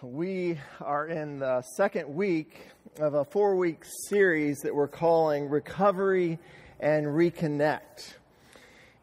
We 0.00 0.60
are 0.80 1.08
in 1.08 1.40
the 1.40 1.60
second 1.62 2.14
week 2.14 2.68
of 3.00 3.14
a 3.14 3.24
four 3.24 3.56
week 3.56 3.82
series 4.06 4.60
that 4.60 4.72
we're 4.72 4.86
calling 4.86 5.48
Recovery 5.48 6.38
and 6.78 7.04
Reconnect. 7.04 8.14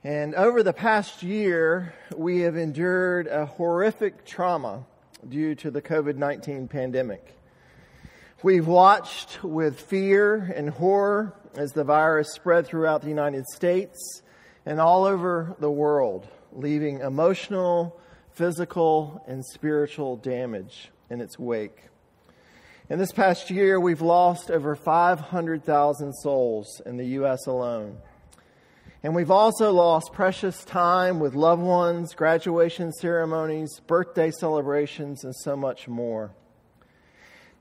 And 0.06 0.34
over 0.36 0.64
the 0.64 0.72
past 0.72 1.22
year, 1.22 1.94
we 2.16 2.40
have 2.42 2.56
endured 2.56 3.28
a 3.28 3.46
horrific 3.46 4.24
trauma 4.24 4.86
due 5.28 5.54
to 5.56 5.70
the 5.70 5.82
COVID 5.82 6.16
19 6.16 6.70
pandemic. 6.70 7.38
We've 8.42 8.68
watched 8.68 9.44
with 9.44 9.78
fear 9.78 10.54
and 10.56 10.70
horror 10.70 11.34
as 11.58 11.74
the 11.74 11.84
virus 11.84 12.32
spread 12.32 12.68
throughout 12.68 13.02
the 13.02 13.10
United 13.10 13.46
States 13.48 14.22
and 14.66 14.80
all 14.80 15.04
over 15.04 15.58
the 15.60 15.72
world, 15.72 16.26
leaving 16.54 17.02
emotional, 17.02 18.00
physical 18.36 19.24
and 19.28 19.46
spiritual 19.46 20.18
damage 20.18 20.92
in 21.10 21.22
its 21.22 21.40
wake. 21.40 21.84
In 22.90 23.00
this 23.00 23.14
past 23.14 23.50
year, 23.50 23.80
we've 23.80 24.02
lost 24.02 24.52
over 24.52 24.76
500,000 24.76 26.14
souls 26.14 26.82
in 26.86 26.98
the 26.98 27.06
U.S. 27.20 27.48
alone. 27.48 27.98
And 29.02 29.16
we've 29.16 29.32
also 29.32 29.72
lost 29.72 30.12
precious 30.12 30.66
time 30.66 31.20
with 31.20 31.34
loved 31.34 31.62
ones, 31.62 32.14
graduation 32.14 32.92
ceremonies, 32.92 33.80
birthday 33.88 34.32
celebrations, 34.32 35.24
and 35.24 35.34
so 35.34 35.56
much 35.56 35.88
more. 35.88 36.32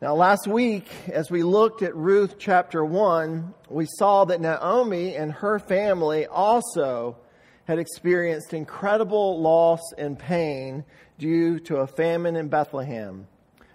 Now, 0.02 0.14
last 0.14 0.48
week, 0.48 0.88
as 1.06 1.30
we 1.30 1.44
looked 1.44 1.82
at 1.82 1.94
Ruth 1.94 2.34
chapter 2.38 2.84
1, 2.84 3.54
we 3.70 3.86
saw 3.86 4.24
that 4.24 4.40
Naomi 4.40 5.14
and 5.14 5.30
her 5.32 5.60
family 5.60 6.26
also 6.26 7.16
had 7.64 7.78
experienced 7.78 8.52
incredible 8.52 9.40
loss 9.40 9.80
and 9.96 10.18
pain 10.18 10.84
due 11.18 11.58
to 11.60 11.76
a 11.78 11.86
famine 11.86 12.36
in 12.36 12.48
Bethlehem, 12.48 13.26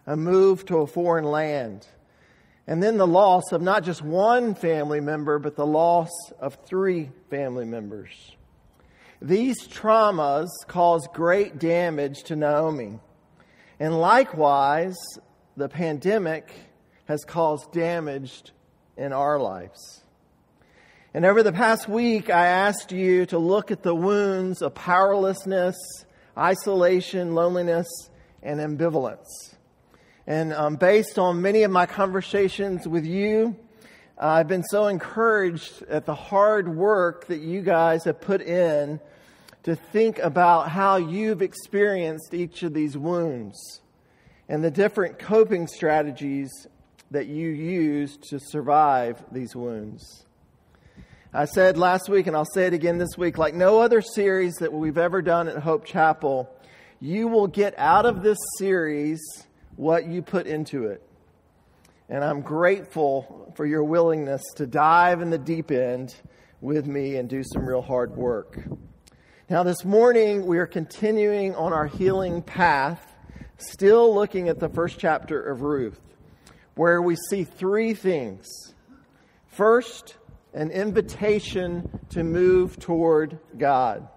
a 0.06 0.16
move 0.16 0.66
to 0.66 0.78
a 0.78 0.88
foreign 0.88 1.26
land, 1.26 1.88
and 2.68 2.84
then 2.84 2.98
the 2.98 3.08
loss 3.08 3.52
of 3.52 3.64
not 3.64 3.84
just 3.84 4.04
one 4.04 4.54
family 4.54 5.00
member, 5.00 5.40
but 5.40 5.56
the 5.56 5.66
loss 5.66 6.12
of 6.40 6.56
three 6.66 7.10
family 7.32 7.66
members. 7.66 8.36
These 9.22 9.68
traumas 9.68 10.48
caused 10.68 11.10
great 11.12 11.58
damage 11.58 12.24
to 12.26 12.36
Naomi. 12.36 13.00
And 13.80 14.00
likewise, 14.00 14.98
the 15.58 15.68
pandemic 15.68 16.54
has 17.06 17.24
caused 17.26 17.72
damage 17.72 18.44
in 18.98 19.14
our 19.14 19.40
lives. 19.40 20.04
And 21.12 21.26
over 21.26 21.42
the 21.42 21.52
past 21.52 21.90
week, 21.90 22.30
I 22.30 22.46
asked 22.46 22.92
you 22.92 23.26
to 23.28 23.40
look 23.40 23.72
at 23.72 23.82
the 23.82 23.96
wounds 23.96 24.62
of 24.62 24.76
powerlessness, 24.76 25.76
isolation, 26.38 27.34
loneliness, 27.34 27.88
and 28.44 28.60
ambivalence. 28.60 29.56
And 30.28 30.54
um, 30.54 30.76
based 30.76 31.18
on 31.18 31.42
many 31.42 31.64
of 31.64 31.72
my 31.72 31.88
conversations 31.88 32.88
with 32.88 33.08
you, 33.08 33.56
I've 34.20 34.48
been 34.48 34.62
so 34.62 34.86
encouraged 34.86 35.82
at 35.90 36.06
the 36.06 36.14
hard 36.14 36.70
work 36.70 37.26
that 37.26 37.40
you 37.40 37.62
guys 37.64 38.04
have 38.04 38.22
put 38.22 38.42
in 38.44 39.00
to 39.64 39.76
think 39.76 40.20
about 40.20 40.70
how 40.70 40.98
you've 40.98 41.42
experienced 41.42 42.36
each 42.36 42.62
of 42.62 42.76
these 42.76 42.96
wounds 42.96 43.82
and 44.48 44.64
the 44.64 44.70
different 44.70 45.18
coping 45.18 45.66
strategies 45.66 46.68
that 47.10 47.26
you 47.26 47.50
use 47.50 48.16
to 48.30 48.40
survive 48.40 49.24
these 49.32 49.56
wounds. 49.56 50.28
I 51.32 51.46
said 51.46 51.78
last 51.78 52.10
week, 52.10 52.26
and 52.26 52.36
I'll 52.36 52.44
say 52.44 52.66
it 52.66 52.74
again 52.74 52.98
this 52.98 53.16
week 53.16 53.38
like 53.38 53.54
no 53.54 53.82
other 53.82 54.02
series 54.02 54.56
that 54.56 54.74
we've 54.74 54.98
ever 54.98 55.22
done 55.22 55.48
at 55.48 55.58
Hope 55.58 55.86
Chapel, 55.86 56.50
you 57.00 57.28
will 57.28 57.46
get 57.46 57.78
out 57.78 58.08
of 58.08 58.24
this 58.24 58.40
series 58.58 59.20
what 59.76 60.08
you 60.08 60.24
put 60.24 60.48
into 60.48 60.86
it. 60.86 61.08
And 62.10 62.24
I'm 62.24 62.42
grateful 62.42 63.54
for 63.56 63.68
your 63.68 63.84
willingness 63.84 64.42
to 64.56 64.66
dive 64.66 65.22
in 65.22 65.30
the 65.30 65.38
deep 65.38 65.70
end 65.70 66.16
with 66.62 66.88
me 66.88 67.18
and 67.18 67.30
do 67.30 67.44
some 67.44 67.64
real 67.64 67.84
hard 67.84 68.16
work. 68.18 68.64
Now, 69.52 69.62
this 69.62 69.86
morning, 69.86 70.48
we 70.48 70.58
are 70.58 70.66
continuing 70.66 71.54
on 71.54 71.74
our 71.74 71.86
healing 71.86 72.42
path, 72.42 73.06
still 73.60 74.16
looking 74.16 74.50
at 74.50 74.60
the 74.60 74.70
first 74.70 74.98
chapter 74.98 75.40
of 75.40 75.62
Ruth, 75.62 76.02
where 76.74 77.04
we 77.04 77.16
see 77.30 77.44
three 77.44 77.94
things. 77.94 78.48
First, 79.46 80.16
an 80.54 80.72
invitation 80.72 82.00
to 82.10 82.24
move 82.24 82.80
toward 82.80 83.40
God. 83.58 84.08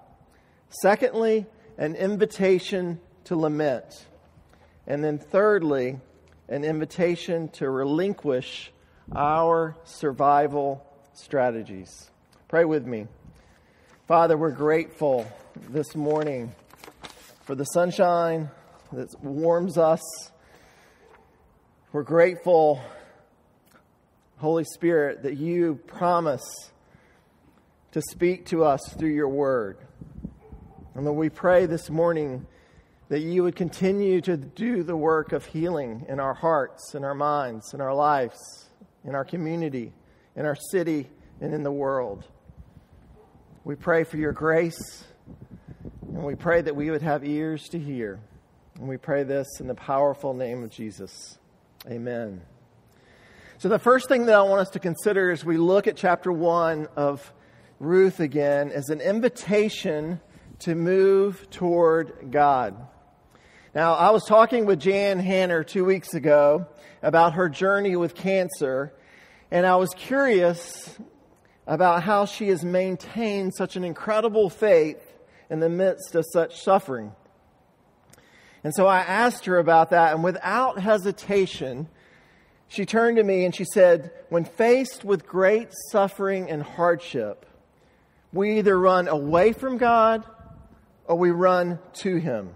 Secondly, 0.80 1.46
an 1.76 1.94
invitation 1.94 3.00
to 3.24 3.36
lament. 3.36 4.06
And 4.86 5.04
then 5.04 5.18
thirdly, 5.18 6.00
an 6.48 6.64
invitation 6.64 7.48
to 7.50 7.68
relinquish 7.68 8.72
our 9.14 9.76
survival 9.84 10.84
strategies. 11.12 12.10
Pray 12.48 12.64
with 12.64 12.86
me. 12.86 13.06
Father, 14.08 14.36
we're 14.36 14.50
grateful 14.50 15.26
this 15.70 15.94
morning 15.94 16.52
for 17.42 17.54
the 17.54 17.64
sunshine 17.64 18.50
that 18.92 19.08
warms 19.22 19.78
us. 19.78 20.00
We're 21.92 22.02
grateful 22.02 22.80
Holy 24.42 24.64
Spirit, 24.64 25.22
that 25.22 25.36
you 25.36 25.76
promise 25.86 26.42
to 27.92 28.02
speak 28.10 28.44
to 28.46 28.64
us 28.64 28.80
through 28.98 29.14
your 29.14 29.28
word. 29.28 29.78
And 30.96 31.06
that 31.06 31.12
we 31.12 31.30
pray 31.30 31.66
this 31.66 31.88
morning 31.88 32.44
that 33.08 33.20
you 33.20 33.44
would 33.44 33.54
continue 33.54 34.20
to 34.22 34.36
do 34.36 34.82
the 34.82 34.96
work 34.96 35.30
of 35.30 35.46
healing 35.46 36.06
in 36.08 36.18
our 36.18 36.34
hearts, 36.34 36.96
in 36.96 37.04
our 37.04 37.14
minds, 37.14 37.72
in 37.72 37.80
our 37.80 37.94
lives, 37.94 38.36
in 39.04 39.14
our 39.14 39.24
community, 39.24 39.92
in 40.34 40.44
our 40.44 40.56
city, 40.72 41.08
and 41.40 41.54
in 41.54 41.62
the 41.62 41.70
world. 41.70 42.24
We 43.62 43.76
pray 43.76 44.02
for 44.02 44.16
your 44.16 44.32
grace, 44.32 45.04
and 46.02 46.24
we 46.24 46.34
pray 46.34 46.62
that 46.62 46.74
we 46.74 46.90
would 46.90 47.02
have 47.02 47.24
ears 47.24 47.68
to 47.68 47.78
hear. 47.78 48.18
And 48.74 48.88
we 48.88 48.96
pray 48.96 49.22
this 49.22 49.46
in 49.60 49.68
the 49.68 49.76
powerful 49.76 50.34
name 50.34 50.64
of 50.64 50.70
Jesus. 50.70 51.38
Amen. 51.88 52.42
So, 53.62 53.68
the 53.68 53.78
first 53.78 54.08
thing 54.08 54.26
that 54.26 54.34
I 54.34 54.42
want 54.42 54.60
us 54.60 54.70
to 54.70 54.80
consider 54.80 55.30
as 55.30 55.44
we 55.44 55.56
look 55.56 55.86
at 55.86 55.96
chapter 55.96 56.32
1 56.32 56.88
of 56.96 57.32
Ruth 57.78 58.18
again 58.18 58.72
is 58.72 58.88
an 58.88 59.00
invitation 59.00 60.20
to 60.58 60.74
move 60.74 61.48
toward 61.48 62.32
God. 62.32 62.74
Now, 63.72 63.94
I 63.94 64.10
was 64.10 64.24
talking 64.24 64.66
with 64.66 64.80
Jan 64.80 65.20
Hanner 65.20 65.62
two 65.62 65.84
weeks 65.84 66.12
ago 66.12 66.66
about 67.04 67.34
her 67.34 67.48
journey 67.48 67.94
with 67.94 68.16
cancer, 68.16 68.92
and 69.52 69.64
I 69.64 69.76
was 69.76 69.90
curious 69.90 70.98
about 71.64 72.02
how 72.02 72.24
she 72.24 72.48
has 72.48 72.64
maintained 72.64 73.54
such 73.54 73.76
an 73.76 73.84
incredible 73.84 74.50
faith 74.50 75.14
in 75.48 75.60
the 75.60 75.68
midst 75.68 76.16
of 76.16 76.24
such 76.32 76.60
suffering. 76.60 77.12
And 78.64 78.74
so 78.74 78.88
I 78.88 79.02
asked 79.02 79.44
her 79.44 79.58
about 79.58 79.90
that, 79.90 80.14
and 80.14 80.24
without 80.24 80.80
hesitation, 80.80 81.86
she 82.72 82.86
turned 82.86 83.18
to 83.18 83.22
me 83.22 83.44
and 83.44 83.54
she 83.54 83.64
said, 83.64 84.12
When 84.30 84.44
faced 84.44 85.04
with 85.04 85.26
great 85.26 85.68
suffering 85.90 86.48
and 86.48 86.62
hardship, 86.62 87.44
we 88.32 88.58
either 88.58 88.78
run 88.78 89.08
away 89.08 89.52
from 89.52 89.76
God 89.76 90.24
or 91.04 91.18
we 91.18 91.30
run 91.30 91.80
to 91.96 92.16
Him. 92.16 92.54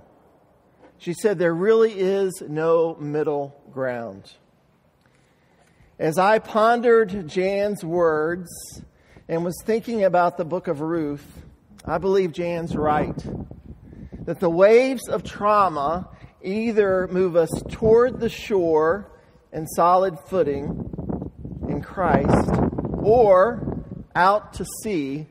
She 0.96 1.12
said, 1.12 1.38
There 1.38 1.54
really 1.54 1.92
is 1.92 2.42
no 2.48 2.96
middle 2.98 3.60
ground. 3.70 4.32
As 5.98 6.16
I 6.16 6.38
pondered 6.38 7.28
Jan's 7.28 7.84
words 7.84 8.48
and 9.28 9.44
was 9.44 9.60
thinking 9.66 10.02
about 10.02 10.38
the 10.38 10.46
book 10.46 10.66
of 10.66 10.80
Ruth, 10.80 11.44
I 11.84 11.98
believe 11.98 12.32
Jan's 12.32 12.74
right. 12.74 13.22
That 14.24 14.40
the 14.40 14.48
waves 14.48 15.08
of 15.08 15.24
trauma 15.24 16.08
either 16.42 17.06
move 17.08 17.36
us 17.36 17.50
toward 17.68 18.18
the 18.18 18.30
shore 18.30 19.12
and 19.56 19.66
solid 19.70 20.18
footing 20.20 20.66
in 21.66 21.80
Christ, 21.80 22.50
or 22.98 23.82
out 24.14 24.52
to 24.52 24.66
sea 24.82 25.26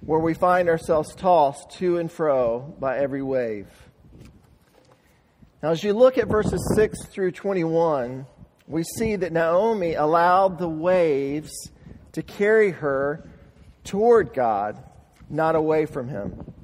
where 0.00 0.20
we 0.20 0.32
find 0.32 0.68
ourselves 0.68 1.12
tossed 1.16 1.72
to 1.72 1.98
and 1.98 2.10
fro 2.10 2.60
by 2.78 2.98
every 2.98 3.22
wave. 3.22 3.66
Now, 5.60 5.70
as 5.70 5.82
you 5.82 5.92
look 5.92 6.18
at 6.18 6.28
verses 6.28 6.60
6 6.76 7.06
through 7.06 7.32
21, 7.32 8.26
we 8.68 8.84
see 8.84 9.16
that 9.16 9.32
Naomi 9.32 9.94
allowed 9.94 10.60
the 10.60 10.68
waves 10.68 11.50
to 12.12 12.22
carry 12.22 12.70
her 12.70 13.28
toward 13.82 14.34
God, 14.34 14.80
not 15.28 15.56
away 15.56 15.86
from 15.86 16.08
Him. 16.08 16.54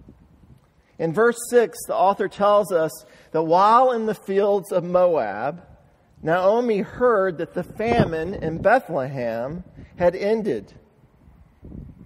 In 0.97 1.13
verse 1.13 1.39
6, 1.51 1.77
the 1.89 1.97
author 1.97 2.29
tells 2.29 2.71
us 2.71 2.93
that 3.33 3.43
while 3.43 3.91
in 3.91 4.07
the 4.07 4.15
fields 4.15 4.71
of 4.71 4.85
Moab, 4.85 5.67
Naomi 6.23 6.79
heard 6.79 7.39
that 7.39 7.55
the 7.55 7.65
famine 7.65 8.35
in 8.35 8.63
Bethlehem 8.63 9.65
had 9.97 10.15
ended. 10.15 10.73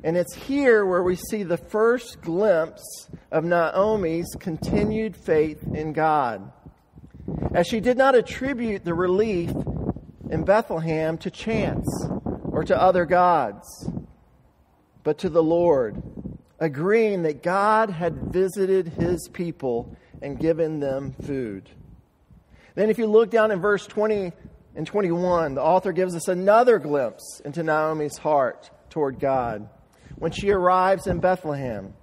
And 0.03 0.17
it's 0.17 0.35
here 0.35 0.87
where 0.87 1.03
we 1.03 1.17
see 1.17 1.43
the 1.43 1.57
first 1.57 2.23
glimpse 2.23 3.09
of 3.31 3.45
Naomi's 3.45 4.35
continued 4.39 5.17
faith 5.17 5.63
in 5.75 5.93
God. 5.93 6.53
as 7.55 7.67
she 7.67 7.81
did 7.81 7.97
not 7.97 8.15
attribute 8.15 8.85
the 8.85 8.95
relief 8.95 9.51
in 10.31 10.45
Bethlehem 10.45 11.19
to 11.19 11.31
chance 11.31 11.89
or 12.45 12.65
to 12.65 12.81
other 12.81 13.05
gods, 13.05 13.91
but 15.03 15.19
to 15.19 15.29
the 15.29 15.43
Lord, 15.43 16.03
agreeing 16.59 17.23
that 17.23 17.43
God 17.43 17.91
had 17.91 18.33
visited 18.33 18.89
his 18.89 19.29
people 19.33 19.97
and 20.23 20.39
given 20.39 20.81
them 20.81 21.13
food. 21.13 21.71
Then, 22.77 22.91
if 22.91 22.99
you 22.99 23.07
look 23.07 23.31
down 23.31 23.51
in 23.51 23.61
verse 23.61 23.87
20 23.87 24.33
and 24.75 24.87
21, 24.87 25.55
the 25.55 25.63
author 25.63 25.93
gives 25.93 26.15
us 26.15 26.29
another 26.29 26.79
glimpse 26.79 27.41
into 27.43 27.63
Naomi's 27.63 28.19
heart 28.19 28.71
toward 28.91 29.19
God 29.19 29.69
when 30.17 30.31
she 30.31 30.51
arrives 30.51 31.07
in 31.07 31.19
Bethlehem 31.19 31.95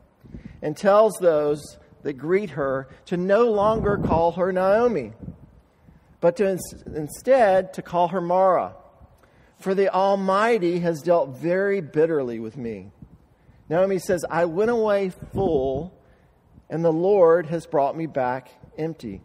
and 0.64 0.76
tells 0.76 1.14
those 1.22 1.78
that 2.02 2.14
greet 2.14 2.50
her 2.52 2.90
to 3.06 3.18
no 3.18 3.52
longer 3.52 3.98
call 3.98 4.32
her 4.32 4.52
Naomi, 4.52 5.14
but 6.20 6.36
to 6.38 6.50
ins- 6.50 6.84
instead 6.88 7.74
to 7.74 7.84
call 7.84 8.08
her 8.08 8.22
Mara. 8.22 8.76
For 9.60 9.76
the 9.76 9.94
Almighty 9.94 10.80
has 10.80 11.04
dealt 11.04 11.38
very 11.38 11.82
bitterly 11.82 12.40
with 12.40 12.58
me. 12.58 12.92
Naomi 13.70 14.00
says, 14.00 14.26
I 14.28 14.46
went 14.46 14.72
away 14.72 15.12
full, 15.34 15.96
and 16.68 16.84
the 16.84 16.92
Lord 16.92 17.46
has 17.46 17.68
brought 17.68 17.96
me 17.96 18.08
back 18.08 18.50
empty. 18.76 19.22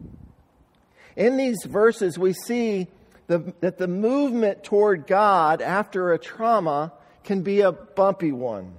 In 1.19 1.37
these 1.37 1.65
verses, 1.65 2.17
we 2.17 2.32
see 2.32 2.87
the, 3.26 3.53
that 3.59 3.76
the 3.76 3.88
movement 3.88 4.62
toward 4.62 5.09
God 5.09 5.61
after 5.61 6.12
a 6.12 6.19
trauma 6.19 6.93
can 7.25 7.43
be 7.43 7.61
a 7.61 7.73
bumpy 7.73 8.31
one. 8.31 8.75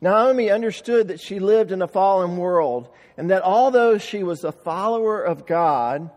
Naomi 0.00 0.48
understood 0.48 1.08
that 1.08 1.20
she 1.20 1.40
lived 1.40 1.72
in 1.72 1.82
a 1.82 1.88
fallen 1.88 2.36
world 2.36 2.88
and 3.16 3.30
that 3.30 3.42
although 3.42 3.98
she 3.98 4.22
was 4.22 4.44
a 4.44 4.52
follower 4.52 5.20
of 5.20 5.44
God, 5.44 6.08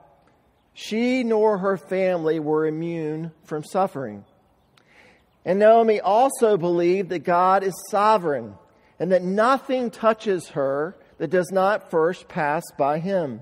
she 0.75 1.23
nor 1.23 1.57
her 1.57 1.77
family 1.77 2.39
were 2.39 2.67
immune 2.67 3.31
from 3.43 3.63
suffering. 3.63 4.23
And 5.43 5.57
Naomi 5.57 5.99
also 5.99 6.57
believed 6.57 7.09
that 7.09 7.19
God 7.19 7.63
is 7.63 7.73
sovereign 7.89 8.53
and 8.99 9.11
that 9.11 9.23
nothing 9.23 9.89
touches 9.89 10.49
her 10.49 10.95
that 11.17 11.31
does 11.31 11.49
not 11.51 11.89
first 11.89 12.27
pass 12.27 12.61
by 12.77 12.99
him. 12.99 13.41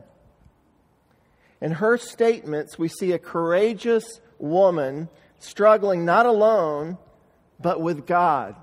In 1.62 1.72
her 1.72 1.98
statements, 1.98 2.78
we 2.78 2.88
see 2.88 3.12
a 3.12 3.20
courageous 3.20 4.20
woman 4.40 5.10
struggling 5.40 6.06
not 6.06 6.26
alone, 6.26 6.98
but 7.60 7.82
with 7.82 8.06
God 8.06 8.56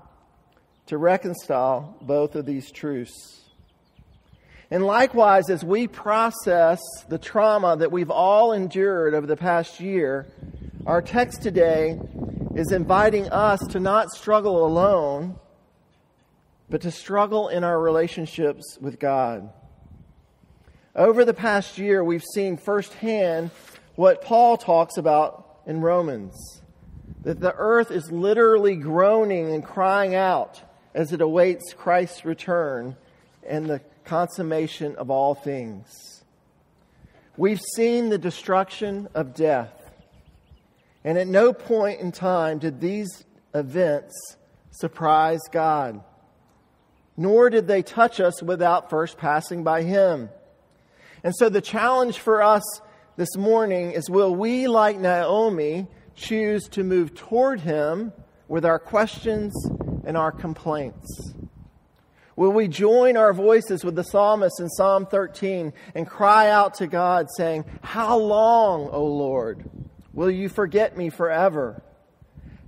to 0.87 0.97
reconcile 0.97 1.97
both 2.01 2.35
of 2.35 2.45
these 2.45 2.71
truths. 2.71 3.41
And 4.69 4.85
likewise, 4.85 5.49
as 5.49 5.63
we 5.63 5.87
process 5.87 6.79
the 7.07 7.17
trauma 7.17 7.77
that 7.77 7.91
we've 7.91 8.09
all 8.09 8.53
endured 8.53 9.13
over 9.13 9.27
the 9.27 9.37
past 9.37 9.79
year, 9.79 10.27
our 10.85 11.01
text 11.01 11.41
today 11.41 11.99
is 12.55 12.71
inviting 12.71 13.29
us 13.29 13.59
to 13.69 13.79
not 13.79 14.09
struggle 14.11 14.65
alone, 14.65 15.39
but 16.69 16.81
to 16.81 16.91
struggle 16.91 17.49
in 17.49 17.63
our 17.63 17.79
relationships 17.79 18.77
with 18.81 18.99
God. 18.99 19.49
Over 20.95 21.25
the 21.25 21.33
past 21.33 21.79
year, 21.79 22.03
we've 22.03 22.23
seen 22.23 22.55
firsthand 22.55 23.49
what 23.95 24.21
Paul 24.21 24.57
talks 24.57 24.97
about 24.97 25.61
in 25.65 25.81
Romans 25.81 26.61
that 27.23 27.39
the 27.39 27.55
earth 27.55 27.89
is 27.89 28.11
literally 28.11 28.75
groaning 28.75 29.51
and 29.51 29.65
crying 29.65 30.13
out 30.13 30.61
as 30.93 31.11
it 31.11 31.21
awaits 31.21 31.73
Christ's 31.73 32.25
return 32.25 32.95
and 33.47 33.67
the 33.67 33.81
consummation 34.03 34.95
of 34.97 35.09
all 35.09 35.33
things. 35.33 36.23
We've 37.37 37.61
seen 37.75 38.09
the 38.09 38.19
destruction 38.19 39.07
of 39.15 39.33
death, 39.33 39.73
and 41.03 41.17
at 41.17 41.27
no 41.27 41.53
point 41.53 42.01
in 42.01 42.11
time 42.11 42.59
did 42.59 42.79
these 42.79 43.25
events 43.55 44.13
surprise 44.69 45.41
God, 45.51 46.03
nor 47.17 47.49
did 47.49 47.67
they 47.67 47.81
touch 47.81 48.19
us 48.19 48.43
without 48.43 48.91
first 48.91 49.17
passing 49.17 49.63
by 49.63 49.81
Him. 49.81 50.29
And 51.23 51.33
so 51.35 51.47
the 51.47 51.61
challenge 51.61 52.19
for 52.19 52.41
us 52.41 52.63
this 53.15 53.37
morning 53.37 53.91
is 53.91 54.09
will 54.09 54.35
we, 54.35 54.67
like 54.67 54.97
Naomi, 54.97 55.87
choose 56.15 56.67
to 56.69 56.83
move 56.83 57.15
toward 57.15 57.61
Him 57.61 58.11
with 58.47 58.65
our 58.65 58.77
questions 58.77 59.53
and 60.05 60.17
our 60.17 60.31
complaints? 60.31 61.33
Will 62.35 62.51
we 62.51 62.67
join 62.67 63.15
our 63.15 63.31
voices 63.31 63.85
with 63.85 63.95
the 63.95 64.03
psalmist 64.03 64.59
in 64.59 64.67
Psalm 64.67 65.05
13 65.05 65.71
and 65.95 66.07
cry 66.07 66.49
out 66.49 66.73
to 66.75 66.87
God, 66.87 67.27
saying, 67.37 67.63
How 67.81 68.17
long, 68.17 68.89
O 68.91 69.05
Lord, 69.05 69.69
will 70.13 70.31
you 70.31 70.49
forget 70.49 70.97
me 70.97 71.09
forever? 71.09 71.83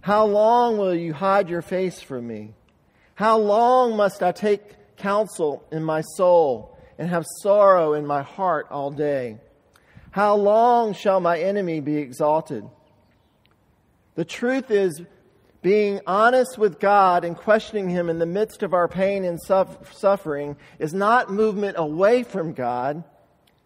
How 0.02 0.26
long 0.26 0.78
will 0.78 0.94
you 0.94 1.14
hide 1.14 1.50
your 1.50 1.64
face 1.64 2.00
from 2.00 2.28
me? 2.28 2.54
How 3.16 3.38
long 3.38 3.98
must 3.98 4.22
I 4.22 4.32
take 4.32 4.96
counsel 4.98 5.66
in 5.72 5.84
my 5.84 6.02
soul? 6.02 6.75
And 6.98 7.10
have 7.10 7.26
sorrow 7.42 7.94
in 7.94 8.06
my 8.06 8.22
heart 8.22 8.68
all 8.72 8.92
day. 8.92 9.38
How 10.12 10.36
long 10.36 10.94
shall 10.94 11.20
my 11.20 11.40
enemy 11.40 11.82
be 11.82 11.98
exalted? 11.98 12.64
The 14.16 14.26
truth 14.26 14.72
is, 14.72 15.02
being 15.62 16.00
honest 16.06 16.60
with 16.60 16.80
God 16.80 17.26
and 17.26 17.36
questioning 17.36 17.90
Him 17.90 18.08
in 18.08 18.20
the 18.20 18.26
midst 18.28 18.62
of 18.62 18.74
our 18.74 18.88
pain 18.88 19.26
and 19.26 19.42
suffering 19.42 20.58
is 20.78 20.94
not 20.94 21.32
movement 21.32 21.76
away 21.80 22.22
from 22.22 22.54
God. 22.54 23.04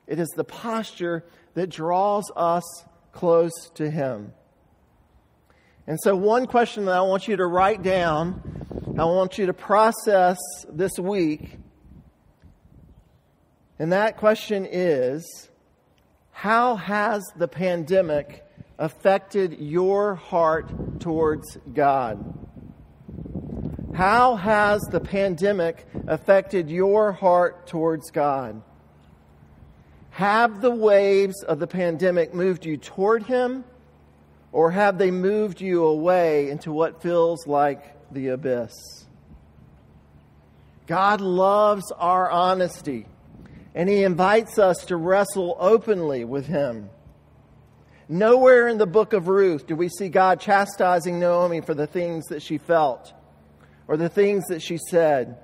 It 0.08 0.18
is 0.18 0.30
the 0.30 0.46
posture 0.46 1.26
that 1.56 1.68
draws 1.68 2.31
us 2.38 2.64
close 3.12 3.52
to 3.76 3.90
Him. 3.92 4.31
And 5.88 6.00
so, 6.02 6.16
one 6.16 6.48
question 6.48 6.86
that 6.86 6.96
I 6.96 7.02
want 7.02 7.28
you 7.28 7.36
to 7.36 7.46
write 7.46 7.84
down, 7.84 8.96
I 8.98 9.04
want 9.04 9.38
you 9.38 9.48
to 9.48 9.54
process 9.54 10.38
this 10.70 10.98
week 10.98 11.59
and 13.80 13.94
that 13.94 14.18
question 14.18 14.68
is 14.70 15.50
How 16.31 16.76
has 16.76 17.24
the 17.38 17.48
pandemic 17.48 18.46
affected 18.78 19.60
your 19.60 20.16
heart 20.16 21.00
towards 21.00 21.58
God? 21.74 22.36
How 23.96 24.36
has 24.36 24.81
the 24.92 25.00
pandemic 25.00 25.86
affected 26.08 26.70
your 26.70 27.14
heart 27.14 27.68
towards 27.68 28.12
God? 28.12 28.62
Have 30.12 30.62
the 30.62 30.72
waves 30.72 31.44
of 31.44 31.60
the 31.60 31.68
pandemic 31.68 32.34
moved 32.34 32.66
you 32.66 32.76
toward 32.76 33.24
Him, 33.24 33.64
or 34.52 34.71
have 34.71 34.98
they 34.98 35.12
moved 35.12 35.62
you 35.62 35.86
away 35.86 36.50
into 36.50 36.74
what 36.74 37.02
feels 37.02 37.48
like 37.48 37.95
the 38.12 38.30
abyss? 38.30 38.74
God 40.88 41.21
loves 41.21 41.92
our 41.92 42.30
honesty 42.30 43.06
and 43.76 43.88
he 43.88 44.04
invites 44.04 44.57
us 44.57 44.85
to 44.85 44.97
wrestle 44.97 45.56
openly 45.59 46.23
with 46.23 46.47
him. 46.47 46.90
Nowhere 48.07 48.68
in 48.68 48.80
the 48.80 48.88
book 48.88 49.14
of 49.14 49.28
Ruth 49.28 49.68
do 49.68 49.76
we 49.76 49.90
see 49.90 50.09
God 50.09 50.40
chastising 50.40 51.19
Naomi 51.19 51.61
for 51.61 51.73
the 51.73 51.88
things 51.88 52.26
that 52.28 52.42
she 52.42 52.57
felt 52.57 53.14
or 53.88 53.97
the 53.97 54.09
things 54.09 54.45
that 54.47 54.61
she 54.61 54.78
said. 54.78 55.38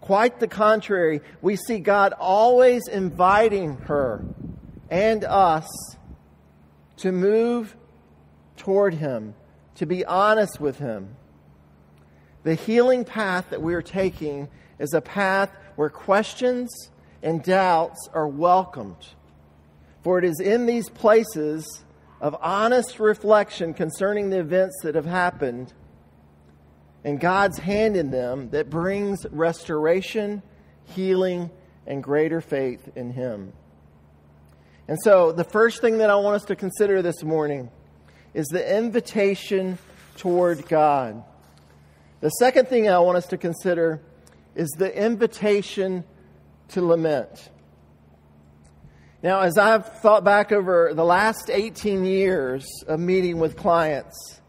Quite 0.00 0.40
the 0.40 0.48
contrary, 0.48 1.20
we 1.42 1.56
see 1.56 1.78
God 1.78 2.12
always 2.18 2.86
inviting 2.88 3.76
her 3.78 4.24
and 4.90 5.24
us 5.24 5.68
to 6.98 7.12
move 7.12 7.76
toward 8.56 8.94
Him, 8.94 9.34
to 9.76 9.86
be 9.86 10.04
honest 10.04 10.60
with 10.60 10.78
Him. 10.78 11.16
The 12.44 12.54
healing 12.54 13.04
path 13.04 13.50
that 13.50 13.62
we 13.62 13.74
are 13.74 13.82
taking 13.82 14.48
is 14.78 14.94
a 14.94 15.00
path 15.00 15.50
where 15.76 15.90
questions 15.90 16.90
and 17.22 17.42
doubts 17.42 18.08
are 18.12 18.28
welcomed. 18.28 19.08
For 20.02 20.18
it 20.18 20.24
is 20.24 20.40
in 20.40 20.66
these 20.66 20.88
places 20.88 21.84
of 22.20 22.36
honest 22.40 22.98
reflection 22.98 23.74
concerning 23.74 24.30
the 24.30 24.40
events 24.40 24.76
that 24.82 24.94
have 24.94 25.06
happened 25.06 25.72
and 27.04 27.20
God's 27.20 27.58
hand 27.58 27.96
in 27.96 28.10
them 28.10 28.50
that 28.50 28.70
brings 28.70 29.26
restoration, 29.30 30.42
healing, 30.84 31.50
and 31.86 32.02
greater 32.02 32.40
faith 32.40 32.90
in 32.96 33.12
Him. 33.12 33.52
And 34.88 34.98
so, 35.02 35.32
the 35.32 35.44
first 35.44 35.80
thing 35.80 35.98
that 35.98 36.10
I 36.10 36.16
want 36.16 36.36
us 36.36 36.44
to 36.46 36.56
consider 36.56 37.02
this 37.02 37.22
morning 37.22 37.70
is 38.34 38.46
the 38.48 38.76
invitation 38.76 39.78
toward 40.16 40.66
God. 40.68 41.22
The 42.20 42.30
second 42.30 42.68
thing 42.68 42.88
I 42.88 42.98
want 42.98 43.16
us 43.16 43.26
to 43.26 43.36
consider 43.36 44.00
is 44.54 44.68
the 44.76 44.94
invitation 44.94 46.04
to 46.68 46.84
lament. 46.84 47.50
Now, 49.22 49.40
as 49.40 49.58
I've 49.58 50.00
thought 50.00 50.22
back 50.22 50.52
over 50.52 50.92
the 50.94 51.04
last 51.04 51.50
18 51.50 52.04
years 52.04 52.66
of 52.86 53.00
meeting 53.00 53.40
with 53.40 53.56
clients, 53.56 54.40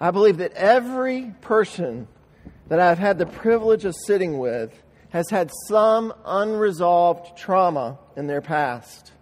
I 0.00 0.10
believe 0.10 0.38
that 0.38 0.52
every 0.54 1.32
person 1.40 2.08
that 2.68 2.80
I've 2.80 2.98
had 2.98 3.18
the 3.18 3.26
privilege 3.26 3.84
of 3.84 3.94
sitting 4.06 4.38
with 4.38 4.72
has 5.10 5.30
had 5.30 5.50
some 5.68 6.12
unresolved 6.24 7.36
trauma 7.36 7.98
in 8.16 8.26
their 8.26 8.40
past. 8.40 9.12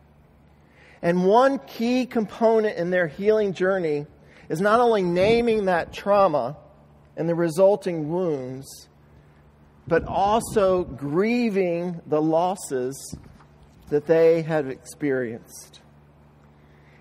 And 1.02 1.26
one 1.26 1.58
key 1.58 2.06
component 2.06 2.78
in 2.78 2.90
their 2.90 3.06
healing 3.06 3.52
journey 3.52 4.06
is 4.49 4.60
not 4.60 4.80
only 4.80 5.02
naming 5.02 5.66
that 5.66 5.92
trauma 5.92 6.56
and 7.16 7.28
the 7.28 7.34
resulting 7.34 8.08
wounds, 8.08 8.88
but 9.87 10.04
also 10.04 10.84
grieving 10.84 12.00
the 12.06 12.20
losses 12.20 13.16
that 13.88 14.06
they 14.06 14.42
have 14.42 14.68
experienced. 14.68 15.80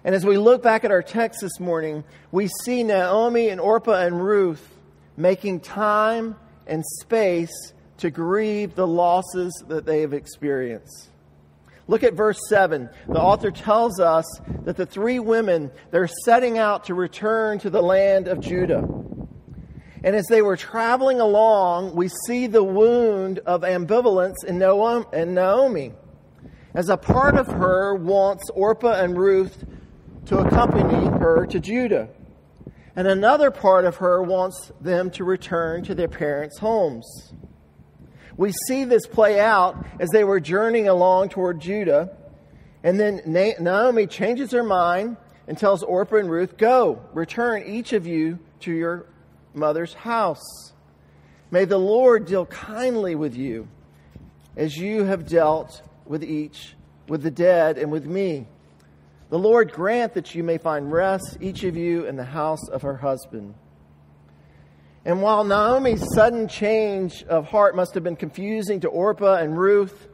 And 0.04 0.16
as 0.16 0.26
we 0.26 0.38
look 0.38 0.64
back 0.64 0.84
at 0.84 0.92
our 0.92 1.04
text 1.04 1.42
this 1.42 1.60
morning, 1.60 2.04
we 2.32 2.48
see 2.64 2.84
Naomi 2.84 3.50
and 3.50 3.60
Orpah 3.60 4.02
and 4.02 4.24
Ruth 4.24 4.76
making 5.18 5.60
time 5.60 6.36
and 6.68 6.84
space 7.02 7.74
to 7.98 8.10
grieve 8.10 8.76
the 8.76 8.88
losses 8.88 9.52
that 9.68 9.86
they 9.86 10.02
have 10.02 10.14
experienced. 10.14 11.10
Look 11.88 12.04
at 12.04 12.14
verse 12.14 12.40
7. 12.48 12.90
The 13.08 13.20
author 13.20 13.52
tells 13.52 14.00
us 14.00 14.26
that 14.64 14.78
the 14.78 14.86
three 14.86 15.20
women, 15.20 15.72
they're 15.92 16.08
setting 16.24 16.58
out 16.58 16.86
to 16.86 16.94
return 16.94 17.60
to 17.60 17.70
the 17.70 17.82
land 17.82 18.28
of 18.28 18.40
Judah. 18.40 18.88
And 20.04 20.16
as 20.16 20.26
they 20.28 20.42
were 20.42 20.56
traveling 20.56 21.20
along, 21.20 21.96
we 21.96 22.10
see 22.26 22.48
the 22.48 22.64
wound 22.64 23.40
of 23.40 23.62
ambivalence 23.62 24.44
in 24.48 24.58
Naomi. 24.58 25.94
As 26.74 26.90
a 26.90 26.98
part 26.98 27.36
of 27.36 27.48
her 27.48 27.96
wants 27.96 28.50
Orpah 28.52 29.02
and 29.02 29.18
Ruth 29.18 29.66
to 30.28 30.38
accompany 30.38 31.08
her 31.20 31.46
to 31.48 31.60
Judah. 31.60 32.10
And 32.96 33.08
another 33.08 33.52
part 33.52 33.86
of 33.86 33.98
her 33.98 34.22
wants 34.22 34.72
them 34.80 35.10
to 35.12 35.24
return 35.24 35.84
to 35.84 35.96
their 35.96 36.08
parents' 36.08 36.60
homes. 36.60 37.34
We 38.38 38.54
see 38.68 38.86
this 38.86 39.06
play 39.06 39.40
out 39.40 39.86
as 40.00 40.10
they 40.10 40.24
were 40.24 40.40
journeying 40.40 40.88
along 40.88 41.30
toward 41.30 41.60
Judah. 41.60 42.16
And 42.84 43.00
then 43.00 43.22
Naomi 43.26 44.08
changes 44.08 44.52
her 44.52 44.64
mind 44.64 45.18
and 45.48 45.58
tells 45.58 45.84
Orpah 45.84 46.18
and 46.18 46.30
Ruth, 46.30 46.56
Go, 46.58 47.02
return 47.14 47.64
each 47.64 47.92
of 47.92 48.08
you 48.08 48.40
to 48.62 48.72
your 48.72 49.08
mother's 49.54 49.94
house. 49.94 50.74
May 51.52 51.66
the 51.66 51.78
Lord 51.78 52.26
deal 52.26 52.46
kindly 52.46 53.16
with 53.16 53.36
you 53.36 53.68
as 54.56 54.78
you 54.78 55.06
have 55.06 55.28
dealt 55.28 55.82
with 56.06 56.24
each, 56.24 56.76
with 57.08 57.24
the 57.24 57.32
dead, 57.32 57.78
and 57.78 57.92
with 57.92 58.06
me. 58.06 58.48
The 59.30 59.40
Lord 59.40 59.72
grant 59.72 60.16
that 60.16 60.34
you 60.34 60.44
may 60.44 60.58
find 60.58 60.92
rest, 60.92 61.38
each 61.40 61.64
of 61.64 61.78
you, 61.78 62.06
in 62.06 62.16
the 62.16 62.26
house 62.26 62.68
of 62.70 62.82
her 62.82 62.98
husband. 62.98 63.54
And 65.06 65.22
while 65.22 65.44
Naomi's 65.44 66.04
sudden 66.14 66.48
change 66.48 67.24
of 67.24 67.46
heart 67.46 67.76
must 67.76 67.94
have 67.94 68.04
been 68.04 68.16
confusing 68.16 68.82
to 68.82 68.90
Orpah 68.90 69.36
and 69.36 69.58
Ruth, 69.58 70.08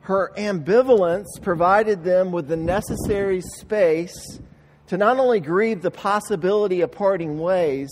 her 0.00 0.32
ambivalence 0.36 1.40
provided 1.40 2.02
them 2.02 2.32
with 2.32 2.48
the 2.48 2.56
necessary 2.56 3.40
space 3.40 4.40
to 4.88 4.96
not 4.96 5.18
only 5.18 5.40
grieve 5.40 5.82
the 5.82 5.90
possibility 5.90 6.80
of 6.80 6.90
parting 6.90 7.38
ways, 7.38 7.90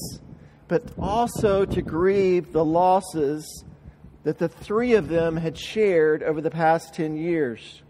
but 0.70 0.84
also 1.00 1.64
to 1.64 1.82
grieve 1.82 2.52
the 2.52 2.64
losses 2.64 3.64
that 4.22 4.38
the 4.38 4.48
three 4.48 4.94
of 4.94 5.08
them 5.08 5.36
had 5.36 5.58
shared 5.58 6.22
over 6.22 6.40
the 6.40 6.50
past 6.50 6.94
10 6.94 7.16
years. 7.16 7.82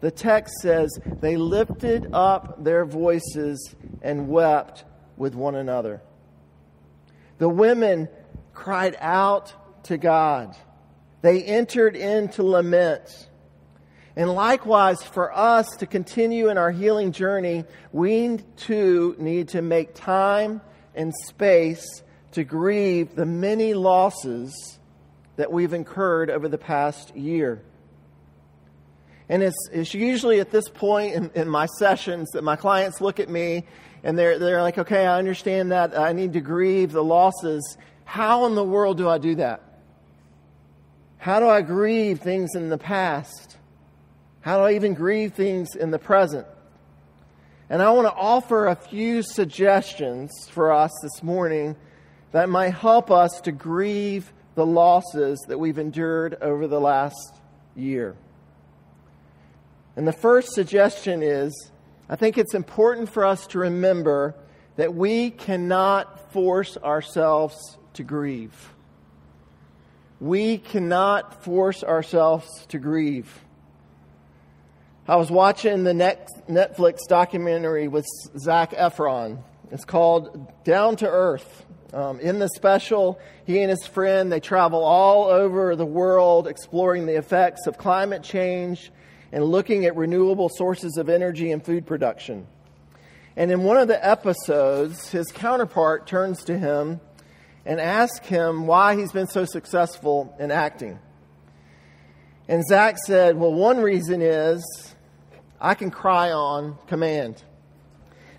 The 0.00 0.10
text 0.10 0.54
says, 0.62 0.98
they 1.20 1.36
lifted 1.36 2.08
up 2.14 2.64
their 2.64 2.86
voices 2.86 3.74
and 4.00 4.26
wept 4.26 4.86
with 5.18 5.34
one 5.34 5.54
another. 5.54 6.00
The 7.36 7.50
women 7.50 8.08
cried 8.54 8.96
out 8.98 9.52
to 9.84 9.98
God. 9.98 10.56
They 11.20 11.42
entered 11.42 11.94
into 11.94 12.42
lament. 12.42 13.28
And 14.16 14.32
likewise, 14.32 15.02
for 15.02 15.30
us 15.30 15.68
to 15.80 15.86
continue 15.86 16.48
in 16.48 16.56
our 16.56 16.70
healing 16.70 17.12
journey, 17.12 17.64
we 17.92 18.38
too 18.56 19.14
need 19.18 19.48
to 19.48 19.60
make 19.60 19.94
time 19.94 20.62
and 20.94 21.12
space 21.26 22.02
to 22.32 22.44
grieve 22.44 23.14
the 23.14 23.26
many 23.26 23.74
losses 23.74 24.78
that 25.36 25.52
we've 25.52 25.72
incurred 25.72 26.30
over 26.30 26.48
the 26.48 26.58
past 26.58 27.14
year. 27.16 27.62
And 29.28 29.42
it's, 29.42 29.68
it's 29.72 29.94
usually 29.94 30.40
at 30.40 30.50
this 30.50 30.68
point 30.68 31.14
in, 31.14 31.30
in 31.34 31.48
my 31.48 31.66
sessions 31.66 32.30
that 32.32 32.44
my 32.44 32.56
clients 32.56 33.00
look 33.00 33.20
at 33.20 33.28
me 33.28 33.64
and 34.02 34.18
they're, 34.18 34.38
they're 34.38 34.62
like, 34.62 34.78
okay, 34.78 35.06
I 35.06 35.18
understand 35.18 35.72
that. 35.72 35.98
I 35.98 36.12
need 36.12 36.34
to 36.34 36.40
grieve 36.40 36.92
the 36.92 37.02
losses. 37.02 37.78
How 38.04 38.44
in 38.46 38.54
the 38.54 38.64
world 38.64 38.98
do 38.98 39.08
I 39.08 39.18
do 39.18 39.36
that? 39.36 39.62
How 41.16 41.40
do 41.40 41.48
I 41.48 41.62
grieve 41.62 42.20
things 42.20 42.54
in 42.54 42.68
the 42.68 42.76
past? 42.76 43.56
How 44.42 44.58
do 44.58 44.64
I 44.64 44.74
even 44.74 44.92
grieve 44.92 45.32
things 45.32 45.74
in 45.74 45.90
the 45.90 45.98
present? 45.98 46.46
And 47.74 47.82
I 47.82 47.90
want 47.90 48.06
to 48.06 48.14
offer 48.14 48.68
a 48.68 48.76
few 48.76 49.20
suggestions 49.22 50.48
for 50.48 50.72
us 50.72 50.92
this 51.02 51.24
morning 51.24 51.74
that 52.30 52.48
might 52.48 52.72
help 52.72 53.10
us 53.10 53.40
to 53.40 53.50
grieve 53.50 54.32
the 54.54 54.64
losses 54.64 55.44
that 55.48 55.58
we've 55.58 55.80
endured 55.80 56.36
over 56.40 56.68
the 56.68 56.78
last 56.78 57.34
year. 57.74 58.14
And 59.96 60.06
the 60.06 60.12
first 60.12 60.52
suggestion 60.52 61.20
is 61.24 61.72
I 62.08 62.14
think 62.14 62.38
it's 62.38 62.54
important 62.54 63.08
for 63.08 63.24
us 63.24 63.44
to 63.48 63.58
remember 63.58 64.36
that 64.76 64.94
we 64.94 65.30
cannot 65.30 66.32
force 66.32 66.76
ourselves 66.76 67.56
to 67.94 68.04
grieve. 68.04 68.72
We 70.20 70.58
cannot 70.58 71.42
force 71.42 71.82
ourselves 71.82 72.66
to 72.68 72.78
grieve. 72.78 73.43
I 75.06 75.16
was 75.16 75.30
watching 75.30 75.84
the 75.84 75.92
Netflix 75.92 77.00
documentary 77.06 77.88
with 77.88 78.06
Zac 78.38 78.70
Efron. 78.70 79.42
It's 79.70 79.84
called 79.84 80.50
Down 80.64 80.96
to 80.96 81.06
Earth. 81.06 81.66
Um, 81.92 82.20
in 82.20 82.38
the 82.38 82.48
special, 82.48 83.20
he 83.44 83.60
and 83.60 83.68
his 83.68 83.86
friend 83.86 84.32
they 84.32 84.40
travel 84.40 84.82
all 84.82 85.24
over 85.24 85.76
the 85.76 85.84
world 85.84 86.48
exploring 86.48 87.04
the 87.04 87.16
effects 87.16 87.66
of 87.66 87.76
climate 87.76 88.22
change 88.22 88.90
and 89.30 89.44
looking 89.44 89.84
at 89.84 89.94
renewable 89.94 90.48
sources 90.48 90.96
of 90.96 91.10
energy 91.10 91.52
and 91.52 91.62
food 91.62 91.86
production. 91.86 92.46
And 93.36 93.50
in 93.50 93.62
one 93.62 93.76
of 93.76 93.88
the 93.88 94.02
episodes, 94.04 95.10
his 95.10 95.30
counterpart 95.30 96.06
turns 96.06 96.44
to 96.44 96.58
him 96.58 97.00
and 97.66 97.78
asks 97.78 98.26
him 98.26 98.66
why 98.66 98.96
he's 98.96 99.12
been 99.12 99.28
so 99.28 99.44
successful 99.44 100.34
in 100.40 100.50
acting. 100.50 100.98
And 102.48 102.64
Zac 102.66 102.96
said, 102.98 103.36
Well, 103.36 103.52
one 103.52 103.80
reason 103.80 104.22
is 104.22 104.93
I 105.64 105.74
can 105.74 105.90
cry 105.90 106.30
on 106.30 106.76
command. 106.88 107.42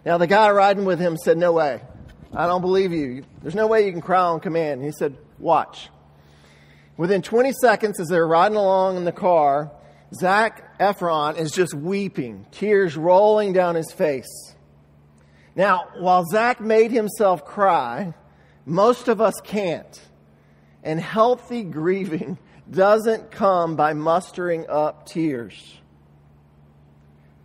Now, 0.06 0.20
the 0.20 0.28
guy 0.28 0.52
riding 0.52 0.86
with 0.86 1.00
him 1.00 1.18
said, 1.18 1.40
No 1.40 1.54
way. 1.54 1.82
I 2.32 2.46
don't 2.46 2.62
believe 2.62 2.94
you. 2.94 3.24
There's 3.42 3.56
no 3.56 3.66
way 3.66 3.88
you 3.88 3.92
can 3.92 4.02
cry 4.02 4.22
on 4.22 4.40
command. 4.42 4.82
And 4.82 4.84
he 4.84 4.92
said, 4.92 5.18
Watch. 5.40 5.90
Within 6.98 7.24
20 7.24 7.52
seconds, 7.54 8.00
as 8.00 8.10
they're 8.10 8.28
riding 8.28 8.58
along 8.58 8.98
in 8.98 9.06
the 9.06 9.12
car, 9.12 9.72
Zac 10.14 10.78
Efron 10.78 11.40
is 11.40 11.52
just 11.52 11.74
weeping, 11.74 12.46
tears 12.52 12.96
rolling 12.96 13.54
down 13.54 13.74
his 13.74 13.92
face. 13.92 14.54
Now, 15.56 15.88
while 15.98 16.26
Zac 16.26 16.62
made 16.62 16.92
himself 16.92 17.44
cry, 17.44 18.14
most 18.68 19.08
of 19.08 19.20
us 19.20 19.42
can't. 19.44 20.00
And 20.84 21.00
healthy 21.00 21.64
grieving 21.64 22.38
doesn't 22.70 23.32
come 23.32 23.76
by 23.76 23.94
mustering 23.94 24.70
up 24.70 25.08
tears. 25.08 25.82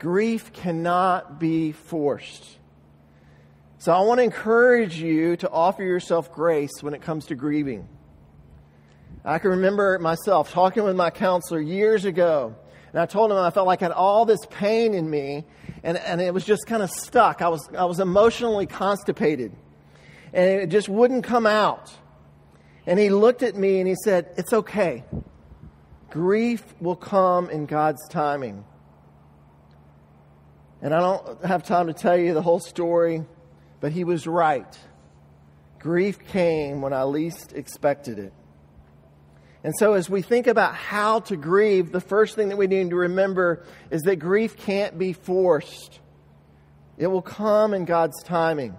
Grief 0.00 0.54
cannot 0.54 1.38
be 1.38 1.72
forced. 1.72 2.42
So 3.76 3.92
I 3.92 4.00
want 4.00 4.18
to 4.18 4.24
encourage 4.24 4.98
you 4.98 5.36
to 5.36 5.50
offer 5.50 5.82
yourself 5.84 6.32
grace 6.32 6.70
when 6.80 6.94
it 6.94 7.02
comes 7.02 7.26
to 7.26 7.34
grieving. 7.34 7.86
I 9.26 9.38
can 9.38 9.50
remember 9.50 9.98
myself 9.98 10.52
talking 10.52 10.84
with 10.84 10.96
my 10.96 11.10
counselor 11.10 11.60
years 11.60 12.06
ago, 12.06 12.56
and 12.92 13.00
I 13.00 13.04
told 13.04 13.30
him 13.30 13.36
I 13.36 13.50
felt 13.50 13.66
like 13.66 13.82
I 13.82 13.86
had 13.86 13.92
all 13.92 14.24
this 14.24 14.40
pain 14.48 14.94
in 14.94 15.08
me, 15.08 15.44
and, 15.82 15.98
and 15.98 16.22
it 16.22 16.32
was 16.32 16.46
just 16.46 16.66
kind 16.66 16.82
of 16.82 16.90
stuck. 16.90 17.42
I 17.42 17.48
was, 17.48 17.68
I 17.76 17.84
was 17.84 18.00
emotionally 18.00 18.66
constipated, 18.66 19.52
and 20.32 20.62
it 20.62 20.68
just 20.68 20.88
wouldn't 20.88 21.24
come 21.24 21.46
out. 21.46 21.92
And 22.86 22.98
he 22.98 23.10
looked 23.10 23.42
at 23.42 23.54
me 23.54 23.80
and 23.80 23.86
he 23.86 23.96
said, 24.02 24.30
It's 24.38 24.54
okay. 24.54 25.04
Grief 26.08 26.64
will 26.80 26.96
come 26.96 27.50
in 27.50 27.66
God's 27.66 28.08
timing. 28.08 28.64
And 30.82 30.94
I 30.94 31.00
don't 31.00 31.44
have 31.44 31.62
time 31.64 31.88
to 31.88 31.92
tell 31.92 32.16
you 32.16 32.32
the 32.32 32.42
whole 32.42 32.60
story, 32.60 33.24
but 33.80 33.92
he 33.92 34.04
was 34.04 34.26
right. 34.26 34.78
Grief 35.78 36.18
came 36.28 36.80
when 36.80 36.92
I 36.92 37.04
least 37.04 37.52
expected 37.52 38.18
it. 38.18 38.32
And 39.62 39.74
so, 39.78 39.92
as 39.92 40.08
we 40.08 40.22
think 40.22 40.46
about 40.46 40.74
how 40.74 41.20
to 41.20 41.36
grieve, 41.36 41.92
the 41.92 42.00
first 42.00 42.34
thing 42.34 42.48
that 42.48 42.56
we 42.56 42.66
need 42.66 42.90
to 42.90 42.96
remember 42.96 43.66
is 43.90 44.02
that 44.02 44.16
grief 44.16 44.56
can't 44.56 44.98
be 44.98 45.12
forced, 45.12 46.00
it 46.96 47.08
will 47.08 47.22
come 47.22 47.74
in 47.74 47.84
God's 47.84 48.22
timing. 48.22 48.74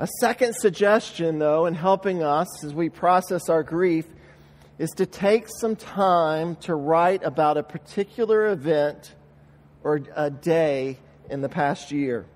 A 0.00 0.08
second 0.20 0.56
suggestion, 0.56 1.38
though, 1.38 1.66
in 1.66 1.74
helping 1.74 2.24
us 2.24 2.64
as 2.64 2.74
we 2.74 2.88
process 2.88 3.48
our 3.48 3.62
grief, 3.62 4.06
is 4.78 4.90
to 4.96 5.06
take 5.06 5.46
some 5.60 5.76
time 5.76 6.56
to 6.56 6.74
write 6.74 7.22
about 7.22 7.56
a 7.56 7.62
particular 7.62 8.48
event 8.48 9.14
or 9.84 10.00
a 10.16 10.30
day 10.30 10.98
in 11.30 11.42
the 11.42 11.48
past 11.48 11.92
year. 11.92 12.26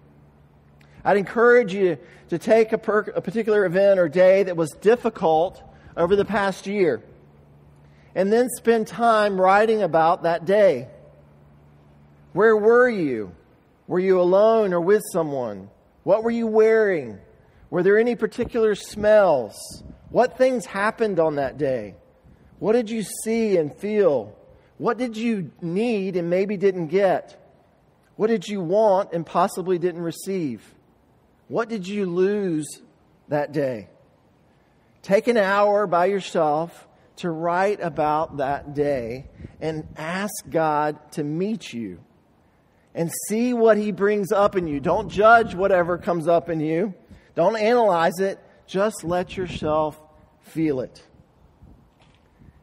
I'd 1.05 1.17
encourage 1.17 1.75
you 1.75 1.99
to 2.29 2.39
take 2.39 2.73
a, 2.73 2.79
per- 2.79 3.13
a 3.15 3.21
particular 3.21 3.65
event 3.65 3.99
or 3.99 4.09
day 4.09 4.45
that 4.45 4.57
was 4.57 4.71
difficult 4.71 5.63
over 5.97 6.15
the 6.15 6.25
past 6.25 6.67
year 6.67 7.03
and 8.15 8.33
then 8.33 8.49
spend 8.51 8.87
time 8.87 9.41
writing 9.41 9.83
about 9.83 10.25
that 10.25 10.45
day. 10.45 10.89
Where 12.33 12.57
were 12.57 12.89
you? 12.89 13.33
Were 13.87 13.99
you 13.99 14.21
alone 14.21 14.75
or 14.75 14.81
with 14.81 15.03
someone? 15.13 15.71
What 16.03 16.23
were 16.23 16.31
you 16.31 16.47
wearing? 16.47 17.19
Were 17.71 17.83
there 17.83 17.99
any 17.99 18.17
particular 18.17 18.75
smells? 18.75 19.83
What 20.11 20.37
things 20.37 20.67
happened 20.67 21.21
on 21.21 21.37
that 21.37 21.59
day? 21.59 21.95
What 22.59 22.73
did 22.73 22.91
you 22.91 23.03
see 23.03 23.57
and 23.57 23.75
feel? 23.75 24.37
What 24.79 24.99
did 24.99 25.17
you 25.17 25.51
need 25.61 26.17
and 26.17 26.29
maybe 26.29 26.57
didn't 26.57 26.89
get? 26.89 27.38
What 28.19 28.31
did 28.31 28.49
you 28.49 28.61
want 28.61 29.13
and 29.13 29.25
possibly 29.25 29.79
didn't 29.79 30.03
receive? 30.03 30.75
What 31.47 31.69
did 31.69 31.87
you 31.87 32.05
lose 32.05 32.67
that 33.29 33.53
day? 33.53 33.91
Take 35.03 35.29
an 35.29 35.37
hour 35.37 35.87
by 35.87 36.07
yourself 36.07 36.89
to 37.19 37.31
write 37.31 37.81
about 37.81 38.39
that 38.39 38.75
day 38.75 39.27
and 39.61 39.87
ask 39.97 40.35
God 40.51 41.13
to 41.13 41.23
meet 41.23 41.73
you 41.73 42.01
and 42.93 43.09
see 43.29 43.55
what 43.55 43.79
He 43.79 43.93
brings 43.93 44.33
up 44.33 44.57
in 44.57 44.67
you. 44.67 44.81
Don't 44.81 45.09
judge 45.09 45.55
whatever 45.55 45.97
comes 45.97 46.27
up 46.27 46.51
in 46.51 46.59
you, 46.59 46.95
don't 47.37 47.57
analyze 47.57 48.19
it, 48.19 48.41
just 48.67 49.05
let 49.05 49.37
yourself 49.37 49.97
feel 50.41 50.81
it. 50.81 51.05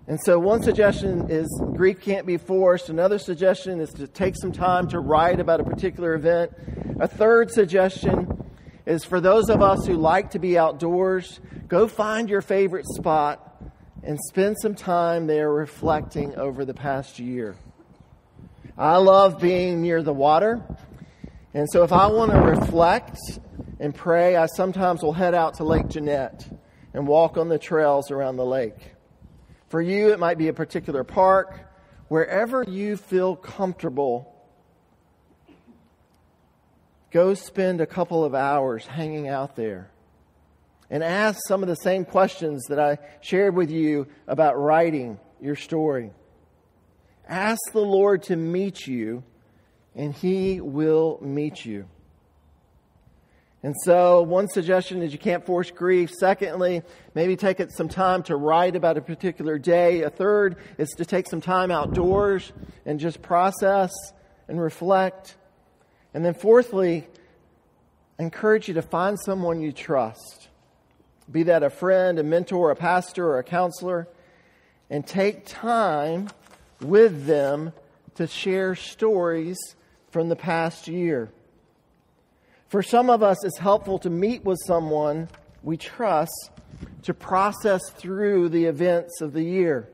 And 0.08 0.20
so, 0.22 0.38
one 0.38 0.62
suggestion 0.62 1.32
is 1.32 1.48
grief 1.76 2.00
can't 2.00 2.28
be 2.28 2.38
forced. 2.38 2.90
Another 2.90 3.18
suggestion 3.18 3.82
is 3.82 3.90
to 3.94 4.08
take 4.08 4.36
some 4.36 4.52
time 4.52 4.88
to 4.90 5.00
write 5.00 5.40
about 5.40 5.60
a 5.60 5.64
particular 5.64 6.14
event. 6.14 6.52
A 7.00 7.08
third 7.08 7.50
suggestion 7.50 8.52
is 8.86 9.04
for 9.04 9.20
those 9.20 9.50
of 9.50 9.64
us 9.64 9.88
who 9.88 9.96
like 9.96 10.32
to 10.32 10.40
be 10.40 10.60
outdoors, 10.60 11.40
go 11.68 11.88
find 11.88 12.30
your 12.30 12.42
favorite 12.42 12.86
spot 12.86 13.64
and 14.04 14.20
spend 14.28 14.58
some 14.62 14.76
time 14.76 15.26
there 15.26 15.52
reflecting 15.52 16.36
over 16.36 16.66
the 16.66 16.76
past 16.76 17.18
year. 17.18 17.56
I 18.78 18.98
love 18.98 19.42
being 19.42 19.82
near 19.82 20.04
the 20.04 20.14
water. 20.14 20.62
And 21.56 21.68
so 21.72 21.84
if 21.84 21.92
I 21.92 22.08
want 22.08 22.32
to 22.32 22.40
reflect 22.40 23.18
and 23.80 23.96
pray, 23.96 24.36
I 24.36 24.46
sometimes 24.46 25.02
will 25.02 25.14
head 25.14 25.34
out 25.34 25.56
to 25.56 25.64
Lake 25.64 25.88
Jeanette 25.88 26.48
and 26.94 27.08
walk 27.08 27.38
on 27.38 27.50
the 27.50 27.58
trails 27.58 28.12
around 28.12 28.36
the 28.36 28.46
lake. 28.46 28.95
For 29.76 29.82
you, 29.82 30.14
it 30.14 30.20
might 30.20 30.38
be 30.38 30.48
a 30.48 30.54
particular 30.54 31.04
park. 31.04 31.60
Wherever 32.08 32.64
you 32.64 32.96
feel 32.96 33.36
comfortable 33.36 34.34
Go 37.12 37.34
spend 37.34 37.82
a 37.82 37.86
couple 37.86 38.24
of 38.24 38.34
hours 38.34 38.86
hanging 38.86 39.28
out 39.28 39.58
there 39.58 39.92
and 40.90 41.04
ask 41.04 41.42
some 41.46 41.62
of 41.62 41.68
the 41.68 41.76
same 41.76 42.06
questions 42.06 42.68
that 42.70 42.80
I 42.80 43.00
shared 43.20 43.54
with 43.54 43.70
you 43.70 44.08
about 44.30 44.58
writing 44.58 45.20
your 45.42 45.58
story. 45.58 46.12
Ask 47.28 47.60
the 47.74 47.82
Lord 47.82 48.24
to 48.24 48.38
meet 48.38 48.88
you, 48.88 49.26
and 49.94 50.14
He 50.14 50.62
will 50.62 51.20
meet 51.22 51.66
you. 51.66 51.90
And 53.66 53.76
so, 53.82 54.22
one 54.22 54.48
suggestion 54.48 55.02
is 55.02 55.12
you 55.12 55.18
can't 55.18 55.44
force 55.44 55.72
grief. 55.72 56.12
Secondly, 56.20 56.84
maybe 57.16 57.36
take 57.36 57.60
it 57.60 57.72
some 57.72 57.90
time 57.90 58.22
to 58.26 58.36
write 58.36 58.76
about 58.76 58.96
a 58.96 59.02
particular 59.02 59.58
day. 59.58 60.04
A 60.04 60.12
third 60.12 60.58
is 60.78 60.90
to 60.98 61.04
take 61.04 61.28
some 61.28 61.42
time 61.42 61.72
outdoors 61.72 62.54
and 62.86 63.00
just 63.00 63.24
process 63.24 63.92
and 64.48 64.62
reflect. 64.62 65.36
And 66.14 66.24
then, 66.24 66.36
fourthly, 66.36 67.08
I 68.20 68.24
encourage 68.24 68.68
you 68.68 68.76
to 68.76 68.84
find 68.84 69.18
someone 69.20 69.62
you 69.62 69.72
trust, 69.72 70.50
be 71.32 71.42
that 71.42 71.64
a 71.64 71.72
friend, 71.72 72.20
a 72.20 72.24
mentor, 72.24 72.70
a 72.70 72.76
pastor, 72.76 73.28
or 73.30 73.40
a 73.40 73.44
counselor, 73.44 74.08
and 74.92 75.08
take 75.08 75.44
time 75.44 76.30
with 76.82 77.26
them 77.26 77.74
to 78.14 78.28
share 78.28 78.76
stories 78.76 79.58
from 80.12 80.30
the 80.30 80.36
past 80.36 80.88
year. 80.88 81.32
For 82.76 82.84
some 82.84 83.10
of 83.10 83.24
us, 83.24 83.46
it's 83.46 83.58
helpful 83.58 84.00
to 84.00 84.10
meet 84.10 84.44
with 84.44 84.60
someone 84.66 85.30
we 85.64 85.78
trust 85.78 86.52
to 87.04 87.14
process 87.14 87.90
through 87.92 88.50
the 88.50 88.66
events 88.66 89.22
of 89.22 89.32
the 89.32 89.44
year. 89.44 89.88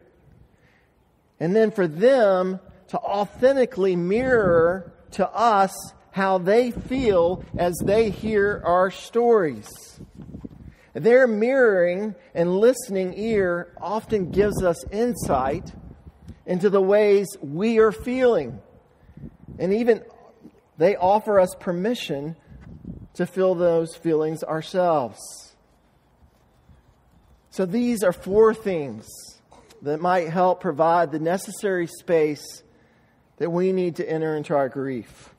And 1.39 1.55
then 1.55 1.69
for 1.69 1.87
them 1.87 2.59
to 2.87 2.97
authentically 2.97 3.95
mirror 3.95 4.91
to 5.11 5.29
us 5.29 5.71
how 6.09 6.39
they 6.39 6.71
feel 6.71 7.45
as 7.55 7.79
they 7.85 8.09
hear 8.09 8.63
our 8.65 8.89
stories. 8.89 9.69
Their 10.95 11.27
mirroring 11.27 12.15
and 12.33 12.57
listening 12.57 13.13
ear 13.15 13.75
often 13.79 14.31
gives 14.31 14.63
us 14.63 14.83
insight 14.89 15.71
into 16.47 16.71
the 16.71 16.81
ways 16.81 17.27
we 17.43 17.77
are 17.77 17.91
feeling. 17.91 18.59
And 19.59 19.71
even 19.71 20.01
they 20.79 20.95
offer 20.95 21.39
us 21.39 21.53
permission 21.59 22.37
to 23.15 23.25
feel 23.25 23.55
those 23.55 23.95
feelings 23.95 24.43
ourselves. 24.43 25.19
So 27.49 27.65
these 27.65 28.03
are 28.03 28.13
four 28.13 28.53
things 28.53 29.07
that 29.81 29.99
might 29.99 30.29
help 30.29 30.61
provide 30.61 31.11
the 31.11 31.19
necessary 31.19 31.87
space 31.87 32.63
that 33.37 33.49
we 33.49 33.71
need 33.71 33.97
to 33.97 34.09
enter 34.09 34.35
into 34.37 34.55
our 34.55 34.69
grief. 34.69 35.33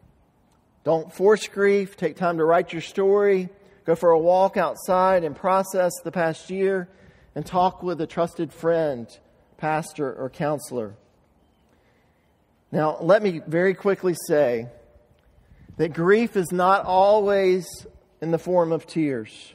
Don't 0.85 1.13
force 1.13 1.47
grief. 1.47 1.97
Take 1.97 2.17
time 2.17 2.39
to 2.39 2.45
write 2.45 2.73
your 2.73 2.83
story. 2.83 3.49
Go 3.85 3.95
for 3.95 4.11
a 4.11 4.19
walk 4.19 4.57
outside 4.57 5.25
and 5.25 5.35
process 5.35 5.93
the 6.05 6.13
past 6.13 6.51
year 6.51 6.89
and 7.35 7.47
talk 7.47 7.83
with 7.83 8.01
a 8.01 8.07
trusted 8.07 8.53
friend, 8.53 9.07
pastor, 9.57 10.13
or 10.13 10.29
counselor. 10.29 10.95
Now, 12.71 12.99
let 13.01 13.23
me 13.23 13.41
very 13.47 13.75
quickly 13.75 14.15
say 14.27 14.67
that 15.83 15.93
grief 15.93 16.37
is 16.37 16.53
not 16.53 16.85
always 16.85 17.67
in 18.21 18.31
the 18.31 18.39
form 18.39 18.71
of 18.71 18.87
tears. 18.87 19.53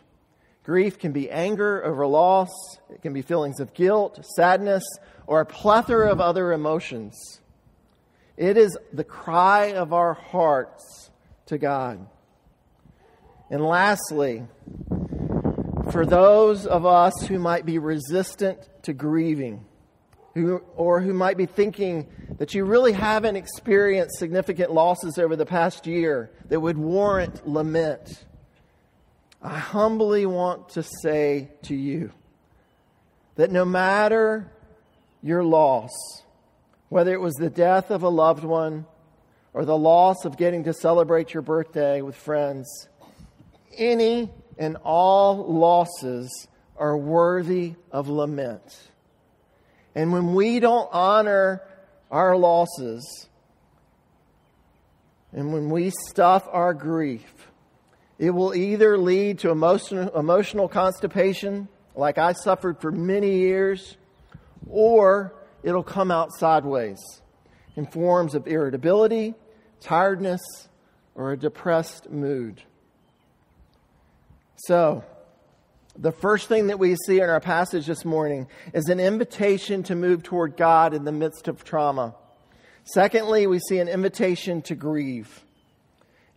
Grief 0.65 0.99
can 0.99 1.13
be 1.13 1.31
anger 1.31 1.81
over 1.85 2.05
loss, 2.05 2.49
it 2.89 3.01
can 3.01 3.13
be 3.13 3.21
feelings 3.21 3.61
of 3.61 3.73
guilt, 3.73 4.19
sadness, 4.35 4.83
or 5.25 5.39
a 5.39 5.45
plethora 5.45 6.11
of 6.11 6.19
other 6.19 6.51
emotions. 6.51 7.39
It 8.35 8.57
is 8.57 8.77
the 8.91 9.05
cry 9.05 9.71
of 9.71 9.93
our 9.93 10.15
hearts 10.15 11.11
to 11.45 11.57
God. 11.57 12.05
And 13.49 13.63
lastly, 13.63 14.43
for 15.93 16.05
those 16.05 16.65
of 16.65 16.85
us 16.85 17.13
who 17.29 17.39
might 17.39 17.65
be 17.65 17.79
resistant 17.79 18.59
to 18.83 18.91
grieving, 18.91 19.63
who, 20.37 20.57
or 20.75 21.01
who 21.01 21.13
might 21.13 21.37
be 21.37 21.45
thinking 21.45 22.07
that 22.37 22.53
you 22.53 22.63
really 22.65 22.93
haven't 22.93 23.35
experienced 23.35 24.17
significant 24.17 24.71
losses 24.71 25.17
over 25.17 25.35
the 25.35 25.45
past 25.45 25.87
year 25.87 26.31
that 26.49 26.59
would 26.59 26.77
warrant 26.77 27.47
lament, 27.47 28.25
I 29.41 29.57
humbly 29.57 30.25
want 30.25 30.69
to 30.69 30.83
say 30.83 31.51
to 31.63 31.75
you 31.75 32.11
that 33.35 33.51
no 33.51 33.65
matter 33.65 34.51
your 35.21 35.43
loss, 35.43 35.91
whether 36.89 37.13
it 37.13 37.21
was 37.21 37.35
the 37.35 37.49
death 37.49 37.91
of 37.91 38.03
a 38.03 38.09
loved 38.09 38.43
one, 38.43 38.85
or 39.53 39.65
the 39.65 39.77
loss 39.77 40.23
of 40.23 40.37
getting 40.37 40.63
to 40.65 40.73
celebrate 40.73 41.33
your 41.33 41.41
birthday 41.41 42.01
with 42.01 42.15
friends. 42.15 42.87
Any 43.75 44.31
and 44.57 44.77
all 44.83 45.51
losses 45.51 46.47
are 46.77 46.95
worthy 46.95 47.73
of 47.91 48.07
lament. 48.07 48.91
And 49.97 50.13
when 50.13 50.35
we 50.35 50.59
don't 50.59 50.87
honor 50.91 51.63
our 52.11 52.37
losses, 52.37 53.27
and 55.33 55.51
when 55.51 55.71
we 55.71 55.89
stuff 55.89 56.47
our 56.51 56.75
grief, 56.75 57.47
it 58.19 58.29
will 58.29 58.53
either 58.53 58.95
lead 58.95 59.39
to 59.39 59.49
emotional, 59.49 60.15
emotional 60.15 60.67
constipation, 60.67 61.67
like 61.95 62.19
I 62.19 62.33
suffered 62.33 62.79
for 62.79 62.91
many 62.91 63.39
years, 63.39 63.97
or 64.69 65.33
it'll 65.63 65.81
come 65.81 66.11
out 66.11 66.31
sideways 66.31 66.99
in 67.75 67.87
forms 67.87 68.35
of 68.35 68.45
irritability, 68.45 69.33
tiredness, 69.79 70.41
or 71.15 71.31
a 71.31 71.37
depressed 71.37 72.11
mood. 72.11 72.61
So, 74.57 75.03
the 75.99 76.11
first 76.11 76.47
thing 76.47 76.67
that 76.67 76.79
we 76.79 76.95
see 77.05 77.19
in 77.19 77.29
our 77.29 77.39
passage 77.39 77.87
this 77.87 78.05
morning 78.05 78.47
is 78.73 78.87
an 78.89 78.99
invitation 78.99 79.83
to 79.83 79.95
move 79.95 80.23
toward 80.23 80.55
God 80.55 80.93
in 80.93 81.03
the 81.03 81.11
midst 81.11 81.47
of 81.47 81.63
trauma. 81.63 82.15
Secondly, 82.83 83.47
we 83.47 83.59
see 83.59 83.79
an 83.79 83.87
invitation 83.87 84.61
to 84.63 84.75
grieve. 84.75 85.43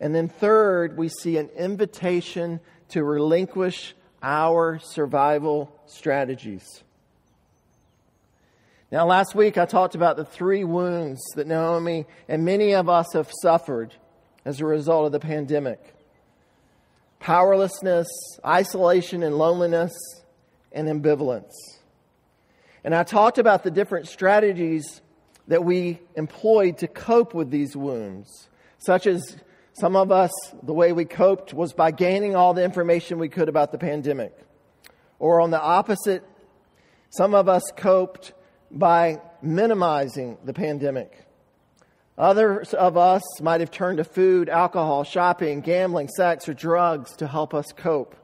And 0.00 0.14
then 0.14 0.28
third, 0.28 0.96
we 0.96 1.08
see 1.08 1.36
an 1.36 1.48
invitation 1.50 2.60
to 2.88 3.04
relinquish 3.04 3.94
our 4.22 4.78
survival 4.78 5.72
strategies. 5.86 6.82
Now, 8.90 9.06
last 9.06 9.34
week 9.34 9.58
I 9.58 9.66
talked 9.66 9.94
about 9.94 10.16
the 10.16 10.24
three 10.24 10.64
wounds 10.64 11.20
that 11.36 11.46
Naomi 11.46 12.06
and 12.28 12.44
many 12.44 12.74
of 12.74 12.88
us 12.88 13.12
have 13.12 13.30
suffered 13.42 13.94
as 14.44 14.60
a 14.60 14.66
result 14.66 15.06
of 15.06 15.12
the 15.12 15.20
pandemic 15.20 15.94
powerlessness, 17.20 18.08
isolation 18.44 19.22
and 19.22 19.36
loneliness, 19.36 19.92
and 20.72 20.88
ambivalence. 20.88 21.52
And 22.82 22.94
I 22.94 23.04
talked 23.04 23.38
about 23.38 23.62
the 23.62 23.70
different 23.70 24.08
strategies 24.08 25.02
that 25.46 25.64
we 25.64 26.00
employed 26.16 26.78
to 26.78 26.88
cope 26.88 27.34
with 27.34 27.50
these 27.50 27.76
wounds, 27.76 28.48
such 28.78 29.06
as 29.06 29.36
some 29.74 29.96
of 29.96 30.10
us, 30.10 30.30
the 30.62 30.72
way 30.72 30.92
we 30.92 31.04
coped 31.04 31.54
was 31.54 31.72
by 31.72 31.90
gaining 31.90 32.34
all 32.34 32.54
the 32.54 32.64
information 32.64 33.18
we 33.18 33.28
could 33.28 33.48
about 33.48 33.72
the 33.72 33.78
pandemic. 33.78 34.36
Or 35.18 35.40
on 35.40 35.50
the 35.50 35.60
opposite, 35.60 36.24
some 37.10 37.34
of 37.34 37.48
us 37.48 37.62
coped 37.76 38.32
by 38.70 39.20
minimizing 39.42 40.38
the 40.44 40.52
pandemic. 40.52 41.26
Others 42.20 42.74
of 42.74 42.98
us 42.98 43.22
might 43.40 43.60
have 43.60 43.70
turned 43.70 43.96
to 43.96 44.04
food, 44.04 44.50
alcohol, 44.50 45.04
shopping, 45.04 45.62
gambling, 45.62 46.08
sex, 46.08 46.46
or 46.50 46.52
drugs 46.52 47.16
to 47.16 47.26
help 47.26 47.54
us 47.54 47.72
cope. 47.74 48.14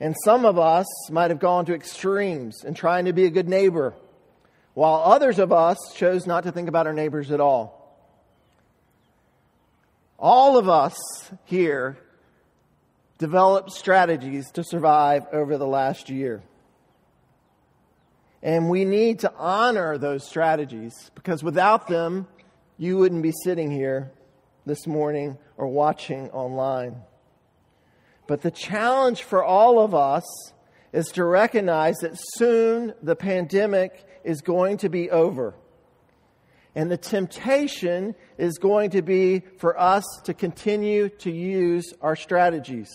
And 0.00 0.16
some 0.24 0.44
of 0.44 0.58
us 0.58 0.86
might 1.08 1.30
have 1.30 1.38
gone 1.38 1.66
to 1.66 1.74
extremes 1.74 2.64
in 2.64 2.74
trying 2.74 3.04
to 3.04 3.12
be 3.12 3.26
a 3.26 3.30
good 3.30 3.48
neighbor, 3.48 3.94
while 4.74 5.02
others 5.04 5.38
of 5.38 5.52
us 5.52 5.78
chose 5.94 6.26
not 6.26 6.42
to 6.42 6.50
think 6.50 6.68
about 6.68 6.88
our 6.88 6.92
neighbors 6.92 7.30
at 7.30 7.40
all. 7.40 7.96
All 10.18 10.58
of 10.58 10.68
us 10.68 10.98
here 11.44 11.96
developed 13.18 13.70
strategies 13.70 14.50
to 14.54 14.64
survive 14.64 15.26
over 15.32 15.58
the 15.58 15.66
last 15.66 16.10
year. 16.10 16.42
And 18.42 18.68
we 18.68 18.84
need 18.84 19.20
to 19.20 19.32
honor 19.36 19.96
those 19.96 20.26
strategies 20.26 21.12
because 21.14 21.44
without 21.44 21.86
them, 21.86 22.26
you 22.80 22.96
wouldn't 22.96 23.22
be 23.22 23.34
sitting 23.44 23.70
here 23.70 24.10
this 24.64 24.86
morning 24.86 25.36
or 25.58 25.68
watching 25.68 26.30
online. 26.30 26.96
But 28.26 28.40
the 28.40 28.50
challenge 28.50 29.22
for 29.22 29.44
all 29.44 29.80
of 29.80 29.94
us 29.94 30.24
is 30.90 31.08
to 31.08 31.24
recognize 31.26 31.96
that 31.98 32.18
soon 32.38 32.94
the 33.02 33.14
pandemic 33.14 34.06
is 34.24 34.40
going 34.40 34.78
to 34.78 34.88
be 34.88 35.10
over. 35.10 35.54
And 36.74 36.90
the 36.90 36.96
temptation 36.96 38.14
is 38.38 38.56
going 38.56 38.92
to 38.92 39.02
be 39.02 39.42
for 39.58 39.78
us 39.78 40.04
to 40.24 40.32
continue 40.32 41.10
to 41.18 41.30
use 41.30 41.92
our 42.00 42.16
strategies. 42.16 42.88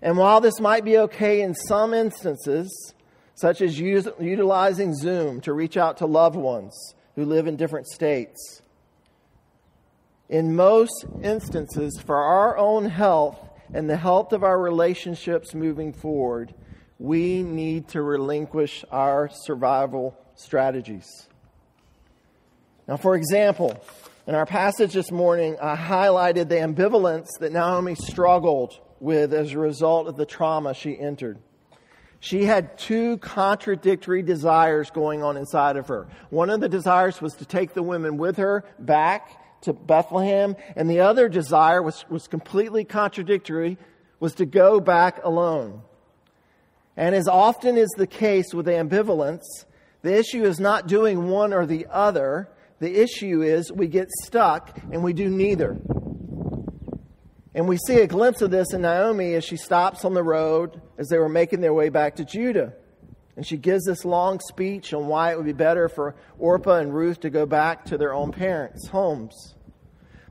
And 0.00 0.16
while 0.16 0.40
this 0.40 0.60
might 0.60 0.84
be 0.84 0.98
okay 0.98 1.40
in 1.40 1.56
some 1.56 1.92
instances, 1.92 2.94
such 3.34 3.62
as 3.62 3.80
use, 3.80 4.06
utilizing 4.20 4.94
Zoom 4.94 5.40
to 5.40 5.52
reach 5.52 5.76
out 5.76 5.96
to 5.96 6.06
loved 6.06 6.36
ones 6.36 6.94
who 7.14 7.24
live 7.24 7.46
in 7.46 7.56
different 7.56 7.86
states, 7.86 8.62
in 10.28 10.56
most 10.56 11.04
instances, 11.22 12.00
for 12.04 12.16
our 12.16 12.56
own 12.56 12.86
health 12.86 13.38
and 13.72 13.88
the 13.88 13.96
health 13.96 14.32
of 14.32 14.42
our 14.42 14.58
relationships 14.58 15.54
moving 15.54 15.92
forward, 15.92 16.54
we 16.98 17.42
need 17.42 17.88
to 17.88 18.02
relinquish 18.02 18.84
our 18.90 19.28
survival 19.28 20.16
strategies. 20.34 21.06
Now, 22.88 22.96
for 22.96 23.16
example, 23.16 23.82
in 24.26 24.34
our 24.34 24.46
passage 24.46 24.94
this 24.94 25.10
morning, 25.10 25.56
I 25.60 25.76
highlighted 25.76 26.48
the 26.48 26.56
ambivalence 26.56 27.28
that 27.40 27.52
Naomi 27.52 27.94
struggled 27.94 28.78
with 29.00 29.34
as 29.34 29.52
a 29.52 29.58
result 29.58 30.08
of 30.08 30.16
the 30.16 30.26
trauma 30.26 30.72
she 30.72 30.98
entered. 30.98 31.38
She 32.24 32.46
had 32.46 32.78
two 32.78 33.18
contradictory 33.18 34.22
desires 34.22 34.90
going 34.90 35.22
on 35.22 35.36
inside 35.36 35.76
of 35.76 35.88
her. 35.88 36.08
One 36.30 36.48
of 36.48 36.60
the 36.60 36.70
desires 36.70 37.20
was 37.20 37.34
to 37.34 37.44
take 37.44 37.74
the 37.74 37.82
women 37.82 38.16
with 38.16 38.38
her 38.38 38.64
back 38.78 39.60
to 39.64 39.74
Bethlehem, 39.74 40.56
and 40.74 40.88
the 40.88 41.00
other 41.00 41.28
desire 41.28 41.82
was, 41.82 42.06
was 42.08 42.26
completely 42.26 42.82
contradictory, 42.82 43.76
was 44.20 44.32
to 44.36 44.46
go 44.46 44.80
back 44.80 45.22
alone. 45.22 45.82
And 46.96 47.14
as 47.14 47.28
often 47.28 47.76
is 47.76 47.90
the 47.98 48.06
case 48.06 48.54
with 48.54 48.68
ambivalence, 48.68 49.44
the 50.00 50.16
issue 50.16 50.44
is 50.44 50.58
not 50.58 50.86
doing 50.86 51.28
one 51.28 51.52
or 51.52 51.66
the 51.66 51.86
other. 51.90 52.48
The 52.78 53.02
issue 53.02 53.42
is 53.42 53.70
we 53.70 53.86
get 53.86 54.08
stuck 54.22 54.78
and 54.90 55.04
we 55.04 55.12
do 55.12 55.28
neither. 55.28 55.76
And 57.54 57.68
we 57.68 57.76
see 57.86 58.00
a 58.00 58.06
glimpse 58.06 58.42
of 58.42 58.50
this 58.50 58.72
in 58.72 58.82
Naomi 58.82 59.34
as 59.34 59.44
she 59.44 59.56
stops 59.56 60.04
on 60.04 60.14
the 60.14 60.24
road 60.24 60.80
as 60.98 61.08
they 61.08 61.18
were 61.18 61.28
making 61.28 61.60
their 61.60 61.72
way 61.72 61.88
back 61.88 62.16
to 62.16 62.24
Judah. 62.24 62.72
And 63.36 63.46
she 63.46 63.56
gives 63.56 63.84
this 63.84 64.04
long 64.04 64.40
speech 64.40 64.92
on 64.92 65.06
why 65.06 65.32
it 65.32 65.36
would 65.36 65.46
be 65.46 65.52
better 65.52 65.88
for 65.88 66.14
Orpah 66.38 66.78
and 66.78 66.94
Ruth 66.94 67.20
to 67.20 67.30
go 67.30 67.46
back 67.46 67.84
to 67.86 67.98
their 67.98 68.12
own 68.12 68.32
parents' 68.32 68.88
homes. 68.88 69.54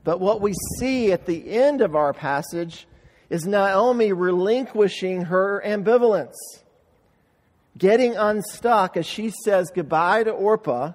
But 0.04 0.20
what 0.20 0.42
we 0.42 0.54
see 0.80 1.12
at 1.12 1.26
the 1.26 1.50
end 1.50 1.82
of 1.82 1.96
our 1.96 2.14
passage 2.14 2.88
is 3.30 3.46
Naomi 3.46 4.12
relinquishing 4.12 5.24
her 5.24 5.62
ambivalence, 5.66 6.36
getting 7.78 8.16
unstuck 8.16 8.98
as 8.98 9.06
she 9.06 9.32
says 9.46 9.72
goodbye 9.74 10.24
to 10.24 10.32
Orpah 10.32 10.92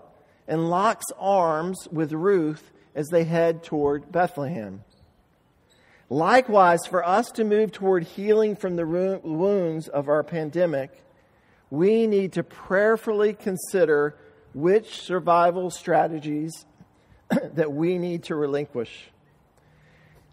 and 0.46 0.70
locks 0.70 1.06
arms 1.18 1.88
with 1.90 2.12
Ruth 2.12 2.70
as 2.94 3.08
they 3.08 3.24
head 3.24 3.62
toward 3.62 4.12
Bethlehem. 4.12 4.82
Likewise, 6.10 6.86
for 6.86 7.06
us 7.06 7.30
to 7.32 7.44
move 7.44 7.70
toward 7.70 8.02
healing 8.02 8.56
from 8.56 8.76
the 8.76 8.86
wounds 8.86 9.88
of 9.88 10.08
our 10.08 10.22
pandemic, 10.22 11.04
we 11.70 12.06
need 12.06 12.32
to 12.32 12.42
prayerfully 12.42 13.34
consider 13.34 14.16
which 14.54 15.02
survival 15.02 15.70
strategies 15.70 16.64
that 17.54 17.72
we 17.72 17.98
need 17.98 18.22
to 18.24 18.34
relinquish. 18.34 19.10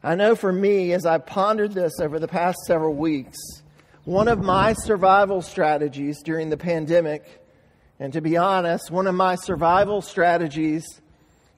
I 0.02 0.16
know 0.16 0.36
for 0.36 0.54
me, 0.54 0.94
as 0.94 1.06
I 1.06 1.18
pondered 1.18 1.74
this 1.74 2.00
over 2.00 2.20
the 2.20 2.28
past 2.28 2.60
several 2.66 2.94
weeks, 2.94 3.38
one 4.06 4.28
of 4.28 4.40
my 4.40 4.74
survival 4.74 5.42
strategies 5.42 6.22
during 6.22 6.50
the 6.50 6.58
pandemic, 6.58 7.44
and 8.00 8.14
to 8.14 8.22
be 8.22 8.38
honest, 8.38 8.92
one 8.92 9.08
of 9.08 9.16
my 9.16 9.36
survival 9.36 10.02
strategies 10.02 10.86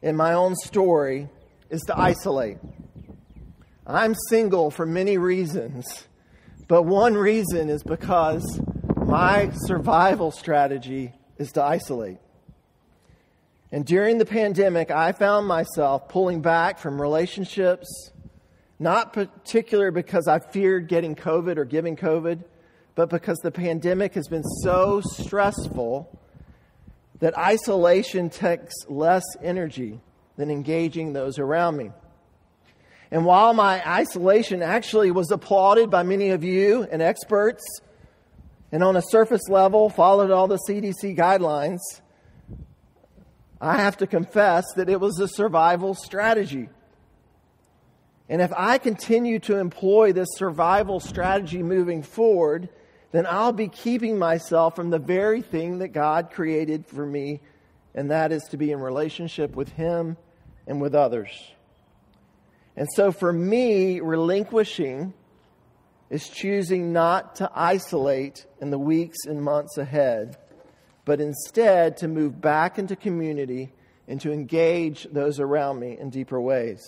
in 0.02 0.16
my 0.16 0.34
own 0.34 0.56
story 0.56 1.28
is 1.70 1.82
to 1.82 2.00
isolate. 2.00 2.58
I'm 3.90 4.16
single 4.28 4.70
for 4.70 4.86
many 4.86 5.18
reasons, 5.18 6.08
but 6.68 6.84
one 6.84 7.14
reason 7.14 7.70
is 7.70 7.84
because 7.84 8.60
my 8.98 9.50
survival 9.54 10.32
strategy 10.32 11.14
is 11.38 11.54
to 11.54 11.64
isolate. 11.64 12.18
And 13.72 13.86
during 13.86 14.18
the 14.18 14.26
pandemic, 14.26 14.92
I 14.92 15.14
found 15.14 15.48
myself 15.48 16.10
pulling 16.10 16.42
back 16.42 16.80
from 16.80 17.02
relationships, 17.02 18.12
not 18.78 19.14
particular 19.14 19.90
because 19.92 20.28
I 20.28 20.40
feared 20.40 20.90
getting 20.90 21.16
COVID 21.16 21.56
or 21.56 21.64
giving 21.64 21.96
COVID, 21.96 22.44
but 22.94 23.10
because 23.10 23.38
the 23.38 23.52
pandemic 23.52 24.16
has 24.16 24.28
been 24.28 24.44
so 24.44 25.00
stressful 25.00 26.20
that 27.20 27.38
isolation 27.38 28.30
takes 28.30 28.74
less 28.90 29.24
energy 29.42 30.02
than 30.36 30.52
engaging 30.52 31.14
those 31.14 31.40
around 31.40 31.78
me. 31.78 31.92
And 33.12 33.26
while 33.26 33.54
my 33.54 33.86
isolation 33.88 34.62
actually 34.62 35.12
was 35.12 35.32
applauded 35.32 35.90
by 35.90 36.04
many 36.04 36.32
of 36.32 36.44
you 36.44 36.84
and 36.92 37.02
experts, 37.02 37.64
and 38.72 38.84
on 38.84 38.98
a 38.98 39.02
surface 39.02 39.48
level 39.50 39.90
followed 39.90 40.32
all 40.32 40.48
the 40.48 40.60
CDC 40.68 41.18
guidelines, 41.18 41.80
I 43.62 43.78
have 43.78 43.98
to 43.98 44.08
confess 44.08 44.66
that 44.76 44.90
it 44.90 45.00
was 45.00 45.20
a 45.20 45.28
survival 45.28 45.94
strategy. 45.96 46.70
And 48.30 48.42
if 48.42 48.52
I 48.56 48.78
continue 48.78 49.40
to 49.40 49.58
employ 49.58 50.12
this 50.12 50.28
survival 50.36 51.00
strategy 51.00 51.64
moving 51.64 52.04
forward, 52.04 52.70
then 53.14 53.26
I'll 53.26 53.54
be 53.54 53.70
keeping 53.70 54.20
myself 54.20 54.76
from 54.76 54.90
the 54.90 55.00
very 55.00 55.42
thing 55.42 55.80
that 55.80 55.90
God 55.90 56.32
created 56.32 56.86
for 56.86 57.06
me, 57.06 57.40
and 57.96 58.12
that 58.12 58.34
is 58.34 58.44
to 58.50 58.58
be 58.58 58.72
in 58.72 58.80
relationship 58.80 59.56
with 59.56 59.70
Him 59.70 60.18
and 60.68 60.82
with 60.82 60.94
others. 60.94 61.30
And 62.78 62.88
so 62.96 63.12
for 63.12 63.34
me, 63.34 64.00
relinquishing 64.00 65.14
is 66.10 66.30
choosing 66.30 66.94
not 66.94 67.36
to 67.36 67.52
isolate 67.54 68.46
in 68.62 68.70
the 68.70 68.80
weeks 68.80 69.18
and 69.26 69.44
months 69.44 69.78
ahead 69.78 70.38
but 71.08 71.22
instead 71.22 71.96
to 71.96 72.06
move 72.06 72.42
back 72.42 72.78
into 72.78 72.94
community 72.94 73.72
and 74.10 74.20
to 74.20 74.30
engage 74.30 75.08
those 75.10 75.40
around 75.40 75.80
me 75.80 75.98
in 75.98 76.10
deeper 76.10 76.40
ways. 76.40 76.82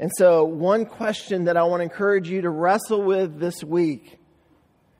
And 0.00 0.10
so, 0.18 0.42
one 0.42 0.86
question 0.86 1.44
that 1.44 1.56
I 1.56 1.62
want 1.62 1.78
to 1.78 1.84
encourage 1.84 2.28
you 2.28 2.40
to 2.40 2.50
wrestle 2.50 3.00
with 3.00 3.38
this 3.38 3.62
week 3.62 4.18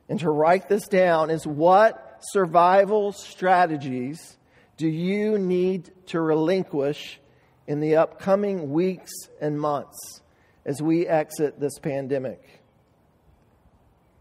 and 0.08 0.20
to 0.20 0.30
write 0.30 0.68
this 0.68 0.86
down 0.86 1.28
is 1.28 1.44
what 1.44 2.20
survival 2.30 3.10
strategies 3.10 4.38
do 4.76 4.86
you 4.86 5.36
need 5.36 5.90
to 6.06 6.20
relinquish 6.20 7.18
in 7.66 7.80
the 7.80 7.96
upcoming 7.96 8.72
weeks 8.72 9.12
and 9.40 9.60
months 9.60 10.20
as 10.64 10.82
we 10.82 11.06
exit 11.06 11.60
this 11.60 11.78
pandemic? 11.78 12.60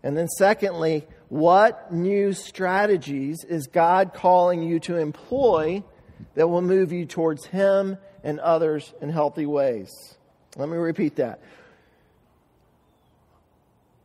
And 0.03 0.17
then, 0.17 0.27
secondly, 0.27 1.07
what 1.29 1.93
new 1.93 2.33
strategies 2.33 3.43
is 3.47 3.67
God 3.67 4.13
calling 4.13 4.63
you 4.63 4.79
to 4.81 4.97
employ 4.97 5.83
that 6.35 6.47
will 6.47 6.61
move 6.61 6.91
you 6.91 7.05
towards 7.05 7.45
Him 7.45 7.97
and 8.23 8.39
others 8.39 8.93
in 9.01 9.09
healthy 9.09 9.45
ways? 9.45 9.91
Let 10.57 10.69
me 10.69 10.77
repeat 10.77 11.17
that. 11.17 11.39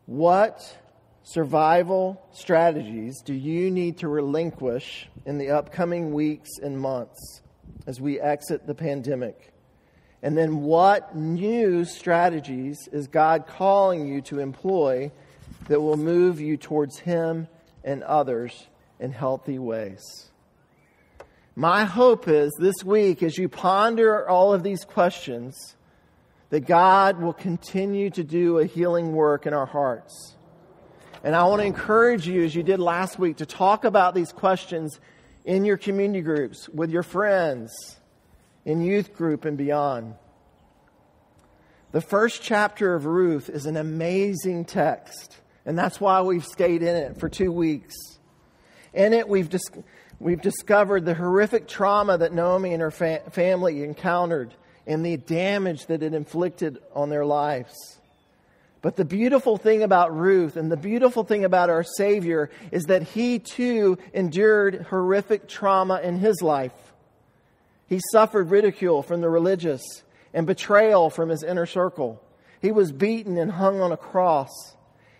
What 0.06 0.78
survival 1.24 2.24
strategies 2.32 3.20
do 3.22 3.34
you 3.34 3.70
need 3.70 3.98
to 3.98 4.08
relinquish 4.08 5.08
in 5.24 5.38
the 5.38 5.50
upcoming 5.50 6.12
weeks 6.12 6.50
and 6.62 6.78
months 6.78 7.42
as 7.86 8.00
we 8.00 8.20
exit 8.20 8.66
the 8.66 8.74
pandemic? 8.74 9.52
And 10.22 10.36
then, 10.36 10.62
what 10.62 11.14
new 11.14 11.84
strategies 11.84 12.78
is 12.90 13.06
God 13.06 13.46
calling 13.46 14.08
you 14.08 14.20
to 14.22 14.40
employ 14.40 15.12
that 15.68 15.80
will 15.80 15.96
move 15.96 16.40
you 16.40 16.56
towards 16.56 16.98
Him 16.98 17.48
and 17.84 18.02
others 18.02 18.66
in 18.98 19.12
healthy 19.12 19.58
ways? 19.58 20.30
My 21.54 21.84
hope 21.84 22.28
is 22.28 22.52
this 22.58 22.84
week, 22.84 23.22
as 23.22 23.38
you 23.38 23.48
ponder 23.48 24.28
all 24.28 24.52
of 24.52 24.62
these 24.62 24.84
questions, 24.84 25.76
that 26.50 26.66
God 26.66 27.20
will 27.20 27.32
continue 27.32 28.10
to 28.10 28.22
do 28.22 28.58
a 28.58 28.66
healing 28.66 29.12
work 29.12 29.46
in 29.46 29.54
our 29.54 29.66
hearts. 29.66 30.36
And 31.24 31.34
I 31.34 31.44
want 31.44 31.60
to 31.60 31.66
encourage 31.66 32.28
you, 32.28 32.44
as 32.44 32.54
you 32.54 32.62
did 32.62 32.78
last 32.78 33.18
week, 33.18 33.38
to 33.38 33.46
talk 33.46 33.84
about 33.84 34.14
these 34.14 34.32
questions 34.32 35.00
in 35.46 35.64
your 35.64 35.76
community 35.76 36.20
groups, 36.20 36.68
with 36.68 36.90
your 36.90 37.04
friends, 37.04 37.96
in 38.64 38.80
youth 38.80 39.14
group, 39.14 39.44
and 39.44 39.56
beyond. 39.56 40.14
The 41.92 42.00
first 42.00 42.42
chapter 42.42 42.94
of 42.94 43.06
Ruth 43.06 43.48
is 43.48 43.64
an 43.64 43.76
amazing 43.76 44.64
text, 44.64 45.38
and 45.64 45.78
that's 45.78 46.00
why 46.00 46.20
we've 46.20 46.44
stayed 46.44 46.82
in 46.82 46.96
it 46.96 47.20
for 47.20 47.28
two 47.28 47.52
weeks. 47.52 47.94
In 48.92 49.12
it, 49.12 49.28
we've, 49.28 49.48
dis- 49.48 49.70
we've 50.18 50.42
discovered 50.42 51.04
the 51.04 51.14
horrific 51.14 51.68
trauma 51.68 52.18
that 52.18 52.32
Naomi 52.32 52.72
and 52.72 52.82
her 52.82 52.90
fa- 52.90 53.22
family 53.30 53.84
encountered 53.84 54.52
and 54.84 55.06
the 55.06 55.16
damage 55.16 55.86
that 55.86 56.02
it 56.02 56.12
inflicted 56.12 56.78
on 56.92 57.08
their 57.08 57.24
lives. 57.24 58.00
But 58.86 58.94
the 58.94 59.04
beautiful 59.04 59.56
thing 59.56 59.82
about 59.82 60.16
Ruth 60.16 60.56
and 60.56 60.70
the 60.70 60.76
beautiful 60.76 61.24
thing 61.24 61.44
about 61.44 61.70
our 61.70 61.82
Savior 61.82 62.50
is 62.70 62.84
that 62.84 63.02
he 63.02 63.40
too 63.40 63.98
endured 64.14 64.86
horrific 64.90 65.48
trauma 65.48 66.00
in 66.04 66.20
his 66.20 66.40
life. 66.40 66.94
He 67.88 68.00
suffered 68.12 68.48
ridicule 68.48 69.02
from 69.02 69.22
the 69.22 69.28
religious 69.28 69.82
and 70.32 70.46
betrayal 70.46 71.10
from 71.10 71.30
his 71.30 71.42
inner 71.42 71.66
circle. 71.66 72.22
He 72.62 72.70
was 72.70 72.92
beaten 72.92 73.38
and 73.38 73.50
hung 73.50 73.80
on 73.80 73.90
a 73.90 73.96
cross. 73.96 74.52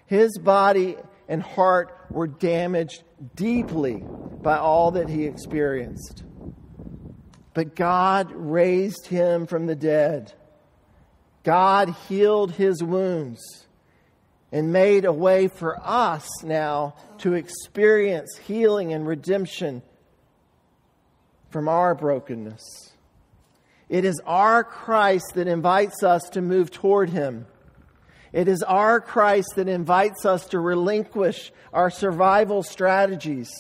His 0.07 0.39
body 0.39 0.95
and 1.29 1.43
heart 1.43 1.93
were 2.09 2.29
damaged 2.29 3.03
deeply 3.35 4.05
by 4.43 4.59
all 4.59 4.93
that 4.93 5.09
he 5.09 5.25
experienced. 5.25 6.23
But 7.53 7.75
God 7.75 8.31
raised 8.31 9.09
him 9.09 9.49
from 9.49 9.67
the 9.67 9.75
dead. 9.75 10.35
God 11.47 11.95
healed 12.09 12.51
his 12.51 12.83
wounds 12.83 13.41
and 14.51 14.73
made 14.73 15.05
a 15.05 15.13
way 15.13 15.47
for 15.47 15.79
us 15.81 16.27
now 16.43 16.97
to 17.19 17.35
experience 17.35 18.37
healing 18.49 18.93
and 18.93 19.07
redemption 19.07 19.81
from 21.51 21.69
our 21.69 21.95
brokenness. 21.95 22.91
It 23.89 24.05
is 24.05 24.21
our 24.27 24.65
Christ 24.65 25.35
that 25.37 25.47
invites 25.47 26.03
us 26.03 26.23
to 26.31 26.43
move 26.43 26.73
toward 26.73 27.11
him. 27.11 27.47
It 28.33 28.49
is 28.49 28.65
our 28.65 29.01
Christ 29.01 29.53
that 29.55 29.69
invites 29.69 30.27
us 30.27 30.47
to 30.47 30.59
relinquish 30.59 31.53
our 31.73 31.91
survival 31.91 32.65
strategies. 32.65 33.53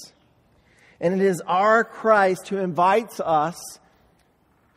And 1.01 1.15
it 1.15 1.25
is 1.25 1.41
our 1.47 1.85
Christ 1.85 2.49
who 2.49 2.57
invites 2.57 3.21
us 3.21 3.57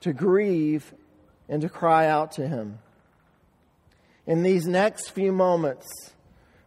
to 0.01 0.13
grieve 0.13 0.93
and 1.47 1.63
to 1.63 1.69
cry 1.69 2.05
out 2.05 2.33
to 2.33 2.47
Him. 2.47 2.77
In 4.29 4.43
these 4.43 4.67
next 4.67 5.09
few 5.09 5.31
moments, 5.31 5.87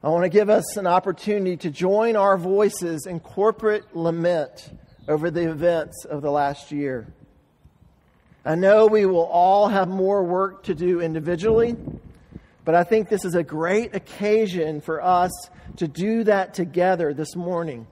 I 0.03 0.09
want 0.09 0.25
to 0.25 0.29
give 0.29 0.51
us 0.51 0.77
an 0.77 0.89
opportunity 0.89 1.57
to 1.59 1.71
join 1.71 2.17
our 2.17 2.37
voices 2.37 3.07
in 3.07 3.21
corporate 3.21 3.95
lament 3.95 4.77
over 5.07 5.31
the 5.31 5.49
events 5.49 6.05
of 6.05 6.23
the 6.23 6.31
last 6.33 6.73
year. 6.73 7.07
I 8.45 8.57
know 8.57 8.89
we 8.89 9.07
will 9.07 9.27
all 9.27 9.69
have 9.69 9.87
more 9.87 10.25
work 10.25 10.65
to 10.65 10.75
do 10.75 11.01
individually, 11.01 11.77
but 12.65 12.75
I 12.75 12.83
think 12.83 13.09
this 13.09 13.25
is 13.25 13.37
a 13.37 13.45
great 13.45 13.95
occasion 13.95 14.81
for 14.81 15.01
us 15.01 15.31
to 15.77 15.87
do 15.87 16.25
that 16.25 16.55
together 16.55 17.15
this 17.15 17.37
morning. 17.37 17.87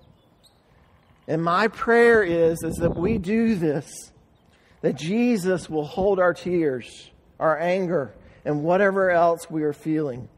And 1.28 1.44
my 1.44 1.68
prayer 1.68 2.24
is, 2.24 2.64
is 2.64 2.74
that 2.78 2.96
we 2.96 3.18
do 3.18 3.54
this 3.54 4.10
that 4.80 4.96
Jesus 4.96 5.70
will 5.70 5.86
hold 5.86 6.18
our 6.18 6.34
tears, 6.34 7.12
our 7.38 7.56
anger, 7.56 8.14
and 8.44 8.62
whatever 8.62 9.10
else 9.10 9.50
we 9.50 9.62
are 9.62 9.72
feeling 9.72 10.28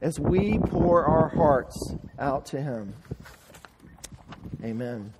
as 0.00 0.18
we 0.18 0.58
pour 0.58 1.04
our 1.04 1.28
hearts 1.28 1.94
out 2.18 2.46
to 2.46 2.60
Him. 2.60 2.94
Amen. 4.62 5.12